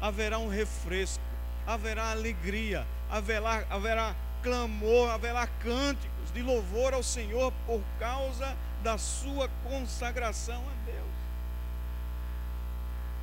haverá 0.00 0.38
um 0.38 0.48
refresco, 0.48 1.24
haverá 1.66 2.10
alegria, 2.10 2.86
haverá, 3.10 3.64
haverá 3.70 4.14
clamor, 4.42 5.10
haverá 5.10 5.46
cânticos 5.46 6.30
de 6.34 6.42
louvor 6.42 6.92
ao 6.92 7.02
Senhor 7.02 7.52
por 7.66 7.82
causa 7.98 8.56
da 8.82 8.98
sua 8.98 9.48
consagração 9.64 10.62
a 10.68 10.84
Deus. 10.84 11.21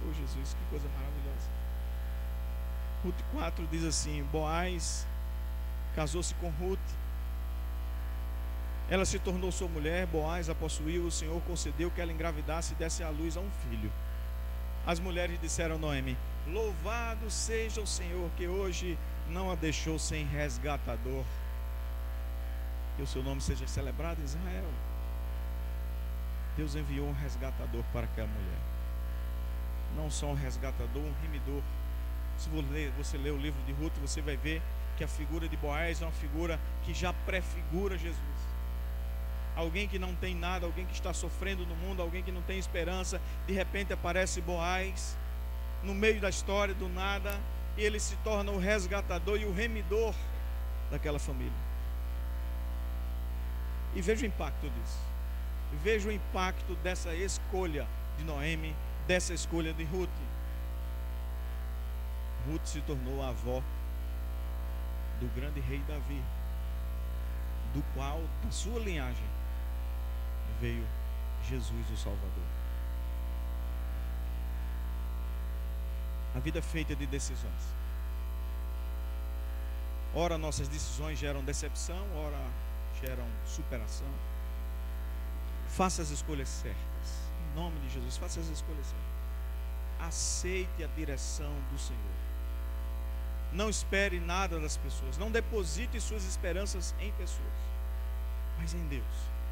Oh 0.08 0.14
Jesus, 0.14 0.54
que 0.54 0.70
coisa 0.70 0.88
maravilhosa. 0.90 1.50
Ruth 3.04 3.22
4 3.34 3.68
diz 3.68 3.84
assim: 3.84 4.24
Boaz 4.32 5.06
casou-se 5.96 6.34
com 6.36 6.50
Ruth. 6.50 6.80
Ela 8.90 9.06
se 9.06 9.20
tornou 9.20 9.52
sua 9.52 9.68
mulher, 9.68 10.08
Boaz 10.08 10.50
a 10.50 10.56
possuiu, 10.56 11.06
o 11.06 11.12
Senhor 11.12 11.40
concedeu 11.44 11.92
que 11.92 12.02
ela 12.02 12.12
engravidasse 12.12 12.74
e 12.74 12.76
desse 12.76 13.04
à 13.04 13.10
luz 13.10 13.38
a 13.38 13.40
um 13.40 13.50
filho. 13.70 13.92
As 14.86 15.00
mulheres 15.00 15.40
disseram 15.40 15.76
a 15.76 15.78
Noemi: 15.78 16.18
Louvado 16.48 17.30
seja 17.30 17.82
o 17.82 17.88
Senhor 17.88 18.30
que 18.36 18.48
hoje 18.48 18.98
não 19.30 19.52
a 19.52 19.56
deixou 19.56 20.00
sem 20.00 20.26
resgatador. 20.26 21.24
Que 22.96 23.04
o 23.04 23.08
seu 23.08 23.24
nome 23.24 23.42
seja 23.42 23.68
celebrado 23.68 24.20
em 24.20 24.26
Israel. 24.26 24.70
Deus 26.58 26.76
enviou 26.76 27.08
um 27.08 27.14
resgatador 27.14 27.84
para 27.94 28.06
aquela 28.06 28.28
mulher. 28.28 28.79
Não 29.96 30.10
só 30.10 30.28
um 30.28 30.34
resgatador, 30.34 31.02
um 31.02 31.14
remidor. 31.22 31.62
Se 32.38 32.50
você 32.98 33.18
ler 33.18 33.32
o 33.32 33.38
livro 33.38 33.62
de 33.66 33.74
Ruth, 33.74 33.94
você 34.02 34.22
vai 34.22 34.38
ver 34.38 34.62
que 34.98 35.04
a 35.04 35.08
figura 35.08 35.48
de 35.48 35.58
Boaz 35.58 36.02
é 36.02 36.06
uma 36.06 36.12
figura 36.12 36.60
que 36.84 36.94
já 36.94 37.14
prefigura 37.14 37.98
Jesus. 37.98 38.20
Alguém 39.56 39.88
que 39.88 40.00
não 40.00 40.16
tem 40.16 40.36
nada, 40.36 40.66
alguém 40.66 40.86
que 40.86 40.94
está 40.94 41.14
sofrendo 41.14 41.66
no 41.66 41.76
mundo, 41.76 42.02
alguém 42.02 42.24
que 42.24 42.32
não 42.32 42.42
tem 42.42 42.58
esperança, 42.58 43.22
de 43.46 43.54
repente 43.54 43.92
aparece 43.92 44.40
Boaz 44.42 45.18
no 45.84 45.94
meio 45.94 46.20
da 46.20 46.30
história, 46.30 46.74
do 46.74 46.88
nada, 46.88 47.40
e 47.78 47.84
ele 47.84 48.00
se 48.00 48.16
torna 48.18 48.52
o 48.52 48.58
resgatador 48.58 49.40
e 49.40 49.46
o 49.46 49.54
remidor 49.54 50.14
daquela 50.92 51.20
família. 51.20 51.52
E 53.96 54.02
veja 54.02 54.24
o 54.24 54.28
impacto 54.28 54.70
disso. 54.70 55.00
Veja 55.84 56.10
o 56.10 56.12
impacto 56.12 56.76
dessa 56.76 57.14
escolha 57.14 57.88
de 58.18 58.24
Noemi, 58.24 58.76
dessa 59.10 59.34
escolha 59.34 59.74
de 59.74 59.84
Ruth. 59.86 60.08
Ruth 62.46 62.64
se 62.64 62.80
tornou 62.82 63.24
a 63.24 63.30
avó 63.30 63.60
do 65.20 65.28
grande 65.34 65.60
rei 65.62 65.80
Davi, 65.88 66.24
do 67.74 67.82
qual, 67.96 68.22
da 68.44 68.52
sua 68.52 68.80
linhagem, 68.80 69.26
veio 70.62 70.86
Jesus 71.50 71.90
o 71.90 71.98
Salvador. 71.98 72.50
A 76.36 76.40
vida 76.40 76.60
é 76.60 76.62
feita 76.62 76.96
de 76.96 77.08
decisões. 77.08 77.64
Ora, 80.14 80.38
nossas 80.38 80.68
decisões 80.68 81.18
geram 81.18 81.44
decepção, 81.44 82.06
ora, 82.16 82.46
geram 83.02 83.26
superação. 83.48 84.14
Faça 85.68 86.04
as 86.04 86.12
escolhas 86.12 86.48
certas. 86.48 86.89
Nome 87.56 87.80
de 87.80 87.90
Jesus, 87.90 88.18
faça 88.18 88.40
as 88.40 88.48
escolhas 88.48 88.86
certas. 88.86 90.08
Aceite 90.08 90.84
a 90.84 90.88
direção 90.88 91.54
do 91.72 91.78
Senhor. 91.78 92.00
Não 93.52 93.70
espere 93.70 94.20
nada 94.20 94.60
das 94.60 94.78
pessoas. 94.78 95.18
Não 95.18 95.32
deposite 95.32 96.00
suas 96.00 96.24
esperanças 96.24 96.94
em 97.00 97.12
pessoas, 97.14 97.54
mas 98.58 98.74
em 98.74 98.88
Deus. 98.88 99.04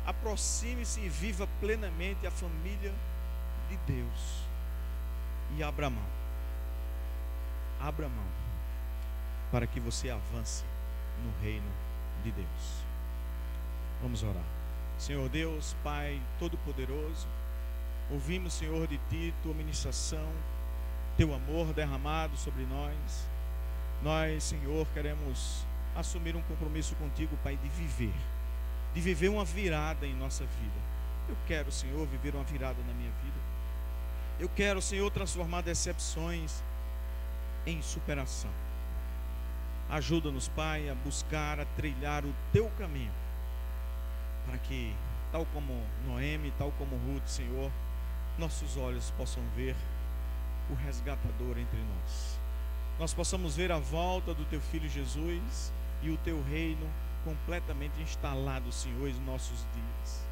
Aproxime-se 0.06 1.02
e 1.02 1.10
viva 1.10 1.48
plenamente 1.60 2.26
a 2.26 2.32
família 2.32 2.94
de 3.70 3.78
Deus. 3.86 4.44
E 5.58 5.64
abra 5.64 5.90
mão. 5.90 6.06
Abra 7.80 8.08
mão 8.08 8.28
para 9.52 9.68
que 9.68 9.80
você 9.80 10.10
avance 10.10 10.64
no 11.24 11.44
reino 11.44 11.72
de 12.24 12.32
Deus. 12.32 12.86
Vamos 14.02 14.24
orar. 14.24 14.44
Senhor 14.98 15.30
Deus, 15.30 15.76
Pai 15.84 16.22
Todo-Poderoso, 16.40 17.28
ouvimos, 18.10 18.54
Senhor, 18.54 18.88
de 18.88 18.98
Ti, 19.10 19.34
Tua 19.44 19.54
ministração, 19.54 20.30
Teu 21.16 21.34
amor 21.34 21.74
derramado 21.74 22.38
sobre 22.38 22.64
nós. 22.66 23.28
Nós, 24.04 24.44
Senhor, 24.44 24.86
queremos 24.94 25.66
assumir 25.96 26.36
um 26.36 26.42
compromisso 26.44 26.96
contigo, 26.96 27.36
Pai, 27.44 27.58
de 27.58 27.70
viver, 27.70 28.14
de 28.94 29.02
viver 29.02 29.30
uma 29.30 29.44
virada 29.44 30.06
em 30.06 30.16
nossa 30.16 30.46
vida. 30.46 30.80
Eu 31.28 31.36
quero, 31.48 31.72
Senhor, 31.72 32.06
viver 32.08 32.36
uma 32.36 32.44
virada 32.44 32.80
na 32.88 32.94
minha 32.94 33.12
vida. 33.24 33.38
Eu 34.40 34.48
quero, 34.50 34.82
Senhor, 34.82 35.10
transformar 35.10 35.62
decepções 35.62 36.62
em 37.66 37.82
superação. 37.82 38.52
Ajuda-nos, 39.90 40.48
Pai, 40.50 40.90
a 40.90 40.96
buscar, 40.96 41.60
a 41.60 41.66
trilhar 41.66 42.24
o 42.24 42.34
teu 42.54 42.70
caminho, 42.78 43.12
para 44.46 44.58
que, 44.60 44.94
tal 45.32 45.46
como 45.48 45.82
Noemi, 46.06 46.54
tal 46.58 46.72
como 46.78 46.96
Ruth, 46.98 47.26
Senhor, 47.26 47.72
nossos 48.38 48.78
olhos 48.78 49.12
possam 49.12 49.44
ver 49.56 49.76
o 50.70 50.74
resgatador 50.74 51.58
entre 51.58 51.80
nós 51.80 52.38
nós 53.00 53.14
possamos 53.14 53.56
ver 53.56 53.72
a 53.72 53.78
volta 53.78 54.34
do 54.34 54.44
teu 54.46 54.60
filho 54.60 54.90
Jesus 54.90 55.72
e 56.02 56.10
o 56.10 56.18
teu 56.18 56.42
reino 56.44 56.88
completamente 57.24 58.02
instalado, 58.02 58.72
Senhor, 58.72 59.08
em 59.08 59.14
nossos 59.22 59.60
dias. 59.74 60.26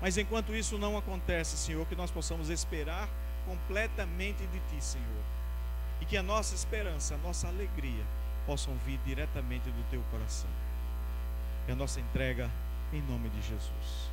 Mas 0.00 0.18
enquanto 0.18 0.54
isso 0.54 0.76
não 0.76 0.98
acontece, 0.98 1.56
Senhor, 1.56 1.86
que 1.86 1.96
nós 1.96 2.10
possamos 2.10 2.50
esperar 2.50 3.08
completamente 3.46 4.46
de 4.46 4.58
ti, 4.70 4.84
Senhor. 4.84 5.24
E 6.00 6.04
que 6.04 6.16
a 6.16 6.22
nossa 6.22 6.54
esperança, 6.54 7.14
a 7.14 7.18
nossa 7.18 7.48
alegria 7.48 8.04
possam 8.44 8.74
vir 8.84 8.98
diretamente 9.06 9.70
do 9.70 9.90
teu 9.90 10.02
coração. 10.10 10.50
É 11.68 11.72
a 11.72 11.76
nossa 11.76 12.00
entrega 12.00 12.50
em 12.92 13.00
nome 13.02 13.30
de 13.30 13.40
Jesus. 13.40 14.11